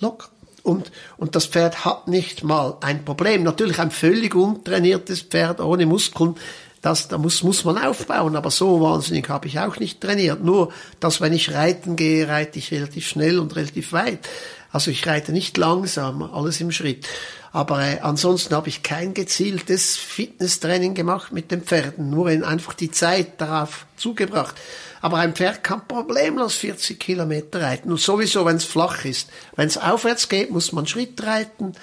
locker. 0.00 0.28
Und, 0.64 0.92
und 1.16 1.34
das 1.34 1.46
Pferd 1.46 1.84
hat 1.84 2.08
nicht 2.08 2.44
mal 2.44 2.76
ein 2.80 3.04
Problem. 3.04 3.42
Natürlich 3.42 3.78
ein 3.78 3.90
völlig 3.90 4.34
untrainiertes 4.34 5.22
Pferd 5.22 5.60
ohne 5.60 5.86
Muskeln 5.86 6.36
das, 6.82 7.06
da 7.06 7.16
muss, 7.16 7.44
muss 7.44 7.64
man 7.64 7.78
aufbauen, 7.78 8.34
aber 8.34 8.50
so 8.50 8.80
wahnsinnig 8.80 9.28
habe 9.28 9.46
ich 9.46 9.60
auch 9.60 9.78
nicht 9.78 10.00
trainiert. 10.00 10.42
Nur, 10.42 10.72
dass 10.98 11.20
wenn 11.20 11.32
ich 11.32 11.54
reiten 11.54 11.94
gehe, 11.94 12.28
reite 12.28 12.58
ich 12.58 12.72
relativ 12.72 13.06
schnell 13.06 13.38
und 13.38 13.54
relativ 13.54 13.92
weit. 13.92 14.28
Also 14.72 14.90
ich 14.90 15.06
reite 15.06 15.32
nicht 15.32 15.56
langsam, 15.56 16.22
alles 16.22 16.60
im 16.60 16.72
Schritt. 16.72 17.06
Aber 17.52 17.82
äh, 17.82 18.00
ansonsten 18.00 18.54
habe 18.54 18.68
ich 18.68 18.82
kein 18.82 19.14
gezieltes 19.14 19.96
Fitnesstraining 19.96 20.94
gemacht 20.94 21.32
mit 21.32 21.50
den 21.50 21.62
Pferden, 21.62 22.10
nur 22.10 22.28
einfach 22.28 22.72
die 22.74 22.90
Zeit 22.90 23.40
darauf 23.40 23.86
zugebracht. 23.96 24.56
Aber 25.02 25.18
ein 25.18 25.34
Pferd 25.34 25.62
kann 25.62 25.86
problemlos 25.86 26.54
40 26.54 26.98
Kilometer 26.98 27.60
reiten. 27.60 27.90
Und 27.90 28.00
sowieso, 28.00 28.44
wenn 28.44 28.56
es 28.56 28.64
flach 28.64 29.04
ist. 29.04 29.30
Wenn 29.54 29.68
es 29.68 29.78
aufwärts 29.78 30.28
geht, 30.28 30.50
muss 30.50 30.72
man 30.72 30.86
Schritt 30.86 31.22
reiten. 31.22 31.74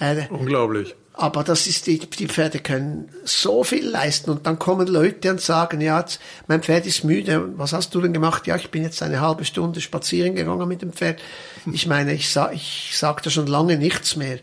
Äh, 0.00 0.26
Unglaublich. 0.30 0.94
Aber 1.20 1.42
das 1.42 1.66
ist 1.66 1.88
die, 1.88 1.98
die 1.98 2.28
Pferde 2.28 2.60
können 2.60 3.08
so 3.24 3.64
viel 3.64 3.84
leisten 3.84 4.30
und 4.30 4.46
dann 4.46 4.56
kommen 4.60 4.86
Leute 4.86 5.32
und 5.32 5.40
sagen, 5.40 5.80
ja, 5.80 6.04
mein 6.46 6.62
Pferd 6.62 6.86
ist 6.86 7.02
müde. 7.02 7.56
Was 7.56 7.72
hast 7.72 7.92
du 7.92 8.00
denn 8.00 8.12
gemacht? 8.12 8.46
Ja, 8.46 8.54
ich 8.54 8.70
bin 8.70 8.84
jetzt 8.84 9.02
eine 9.02 9.20
halbe 9.20 9.44
Stunde 9.44 9.80
spazieren 9.80 10.36
gegangen 10.36 10.68
mit 10.68 10.80
dem 10.80 10.92
Pferd. 10.92 11.18
Ich 11.72 11.88
meine, 11.88 12.14
ich 12.14 12.30
sag, 12.30 12.54
ich 12.54 12.92
sagte 12.94 13.32
schon 13.32 13.48
lange 13.48 13.76
nichts 13.76 14.14
mehr. 14.14 14.38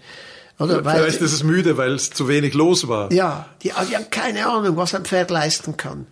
Oder? 0.60 0.84
Weil, 0.84 1.00
Vielleicht 1.00 1.22
ist 1.22 1.32
es 1.32 1.44
müde, 1.44 1.78
weil 1.78 1.94
es 1.94 2.10
zu 2.10 2.28
wenig 2.28 2.54
los 2.54 2.90
war. 2.90 3.10
Ja, 3.14 3.46
die, 3.64 3.72
die 3.90 3.96
haben 3.96 4.10
keine 4.12 4.46
Ahnung, 4.46 4.76
was 4.76 4.94
ein 4.94 5.06
Pferd 5.06 5.32
leisten 5.32 5.78
kann 5.78 6.08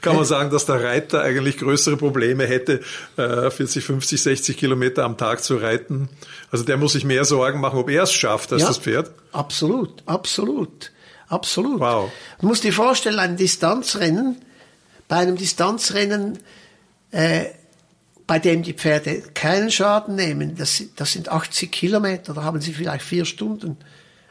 kann 0.00 0.16
man 0.16 0.24
sagen, 0.24 0.50
dass 0.50 0.66
der 0.66 0.82
Reiter 0.82 1.22
eigentlich 1.22 1.58
größere 1.58 1.96
Probleme 1.96 2.46
hätte, 2.46 2.80
40, 3.16 3.84
50, 3.84 4.22
60 4.22 4.56
Kilometer 4.56 5.04
am 5.04 5.16
Tag 5.16 5.42
zu 5.42 5.56
reiten. 5.56 6.08
Also 6.50 6.64
der 6.64 6.76
muss 6.76 6.92
sich 6.92 7.04
mehr 7.04 7.24
Sorgen 7.24 7.60
machen, 7.60 7.78
ob 7.78 7.90
er 7.90 8.04
es 8.04 8.12
schafft 8.12 8.52
als 8.52 8.62
ja, 8.62 8.68
das 8.68 8.78
Pferd. 8.78 9.10
Absolut, 9.32 10.02
absolut, 10.06 10.92
absolut. 11.28 11.80
Wow. 11.80 12.10
Du 12.40 12.46
musst 12.46 12.64
dir 12.64 12.72
vorstellen, 12.72 13.18
ein 13.18 13.36
Distanzrennen, 13.36 14.36
bei 15.08 15.16
einem 15.16 15.36
Distanzrennen, 15.36 16.38
äh, 17.10 17.46
bei 18.26 18.38
dem 18.38 18.62
die 18.62 18.74
Pferde 18.74 19.22
keinen 19.32 19.70
Schaden 19.70 20.14
nehmen, 20.14 20.56
das, 20.56 20.82
das 20.96 21.12
sind 21.12 21.30
80 21.30 21.72
Kilometer, 21.72 22.34
da 22.34 22.42
haben 22.42 22.60
sie 22.60 22.74
vielleicht 22.74 23.02
vier 23.02 23.24
Stunden. 23.24 23.78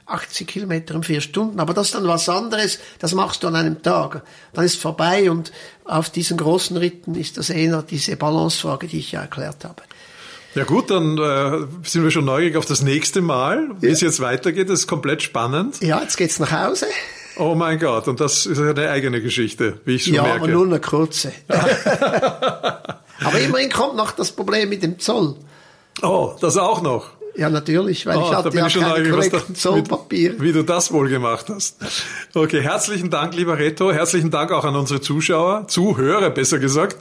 80 0.08 0.48
Kilometer 0.48 0.96
in 0.96 1.04
vier 1.04 1.22
Stunden. 1.22 1.60
Aber 1.60 1.74
das 1.74 1.88
ist 1.88 1.96
dann 1.96 2.08
was 2.08 2.28
anderes, 2.30 2.80
das 3.00 3.14
machst 3.14 3.44
du 3.44 3.48
an 3.48 3.56
einem 3.56 3.82
Tag. 3.82 4.24
Dann 4.54 4.66
ist 4.66 4.80
vorbei 4.80 5.30
und 5.30 5.52
auf 5.86 6.10
diesen 6.10 6.38
großen 6.38 6.78
Ritten 6.78 7.16
ist 7.16 7.38
das 7.38 7.50
eher 7.50 7.82
diese 7.82 8.16
Balancefrage, 8.16 8.88
die 8.88 9.00
ich 9.00 9.12
ja 9.12 9.22
erklärt 9.22 9.64
habe. 9.64 9.84
Ja 10.56 10.64
gut, 10.64 10.90
dann 10.90 11.18
äh, 11.18 11.68
sind 11.84 12.04
wir 12.04 12.10
schon 12.10 12.26
neugierig 12.26 12.56
auf 12.56 12.66
das 12.66 12.82
nächste 12.82 13.22
Mal, 13.22 13.70
wie 13.80 13.88
ja. 13.88 13.94
es 13.94 14.02
jetzt 14.02 14.20
weitergeht. 14.20 14.70
Das 14.70 14.80
ist 14.80 14.88
komplett 14.88 15.22
spannend. 15.22 15.82
Ja, 15.82 16.02
jetzt 16.02 16.18
geht's 16.18 16.40
nach 16.40 16.52
Hause. 16.52 16.88
Oh 17.38 17.54
mein 17.54 17.78
Gott, 17.78 18.08
und 18.08 18.20
das 18.20 18.48
ist 18.48 18.60
eine 18.60 18.90
eigene 18.90 19.22
Geschichte, 19.22 19.80
wie 19.86 19.96
ich 19.96 20.06
schon 20.06 20.16
ja, 20.16 20.24
merke. 20.24 20.38
Ja, 20.38 20.44
aber 20.44 20.52
nur 20.52 20.66
eine 20.66 20.80
kurze. 20.80 21.32
aber 21.48 23.40
immerhin 23.40 23.70
kommt 23.70 23.96
noch 23.96 24.12
das 24.12 24.32
Problem 24.32 24.70
mit 24.70 24.82
dem 24.82 24.98
Zoll. 24.98 25.36
Oh, 26.02 26.36
das 26.42 26.58
auch 26.58 26.82
noch. 26.82 27.12
Ja, 27.38 27.52
natürlich, 27.52 28.08
weil 28.08 28.18
oh, 28.18 28.24
ich 28.24 28.36
hatte 28.36 28.58
ja 28.58 28.68
keine 28.68 29.10
korrekten 29.10 29.54
Zollpapiere. 29.54 30.42
Wie 30.42 30.52
du 30.52 30.64
das 30.64 30.92
wohl 30.92 31.08
gemacht 31.08 31.46
hast. 31.50 31.78
Okay, 32.34 32.62
herzlichen 32.62 33.12
Dank, 33.12 33.36
lieber 33.36 33.60
Reto. 33.60 33.92
Herzlichen 33.92 34.32
Dank 34.32 34.52
auch 34.52 34.66
an 34.66 34.76
unsere 34.76 35.02
Zuschauer, 35.02 35.68
Zuhörer 35.68 36.32
besser 36.32 36.58
gesagt. 36.58 36.98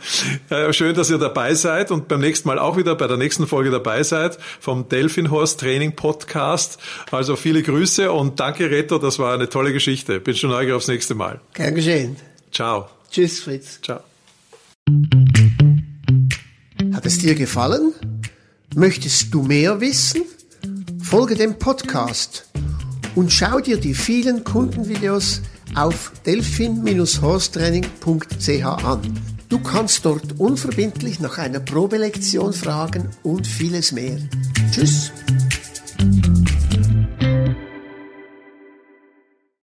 Äh, 0.51 0.75
schön, 0.75 0.95
dass 0.95 1.09
ihr 1.09 1.17
dabei 1.17 1.55
seid 1.55 1.91
und 1.91 2.09
beim 2.09 2.21
nächsten 2.21 2.49
Mal 2.49 2.59
auch 2.59 2.77
wieder 2.77 2.95
bei 2.97 3.07
der 3.07 3.17
nächsten 3.17 3.47
Folge 3.47 3.71
dabei 3.71 4.03
seid 4.03 4.39
vom 4.61 4.89
Delfinhorst 4.91 5.59
Training 5.59 5.97
Podcast. 5.97 6.79
Also 7.11 7.35
viele 7.37 7.63
Grüße 7.63 8.13
und 8.13 8.39
danke, 8.39 8.71
Reto. 8.71 8.99
Das 8.99 9.19
war 9.19 9.33
eine 9.33 9.49
tolle 9.49 9.73
Geschichte. 9.73 10.21
Bin 10.21 10.37
schon 10.37 10.51
neugierig 10.51 10.77
aufs 10.77 10.89
nächste 10.89 11.15
Mal. 11.15 11.41
Gern 11.55 11.75
geschehen. 11.75 12.17
Ciao. 12.53 12.89
Tschüss, 13.11 13.41
Fritz. 13.41 13.81
Ciao. 13.81 14.01
Hat 16.93 17.07
es 17.07 17.19
dir 17.19 17.35
gefallen? 17.35 17.95
Möchtest 18.77 19.33
du 19.33 19.43
mehr 19.43 19.81
wissen? 19.81 20.23
Folge 21.03 21.35
dem 21.35 21.59
Podcast 21.59 22.47
und 23.15 23.33
schau 23.33 23.59
dir 23.59 23.79
die 23.79 23.95
vielen 23.95 24.45
Kundenvideos 24.45 25.41
auf 25.75 26.13
delphin-horstraining.ch 26.27 28.85
an. 28.85 29.01
Du 29.49 29.61
kannst 29.61 30.05
dort 30.05 30.39
unverbindlich 30.39 31.21
nach 31.21 31.39
einer 31.39 31.61
Probelektion 31.61 32.53
fragen 32.53 33.09
und 33.23 33.47
vieles 33.47 33.93
mehr. 33.93 34.19
Tschüss! 34.71 35.11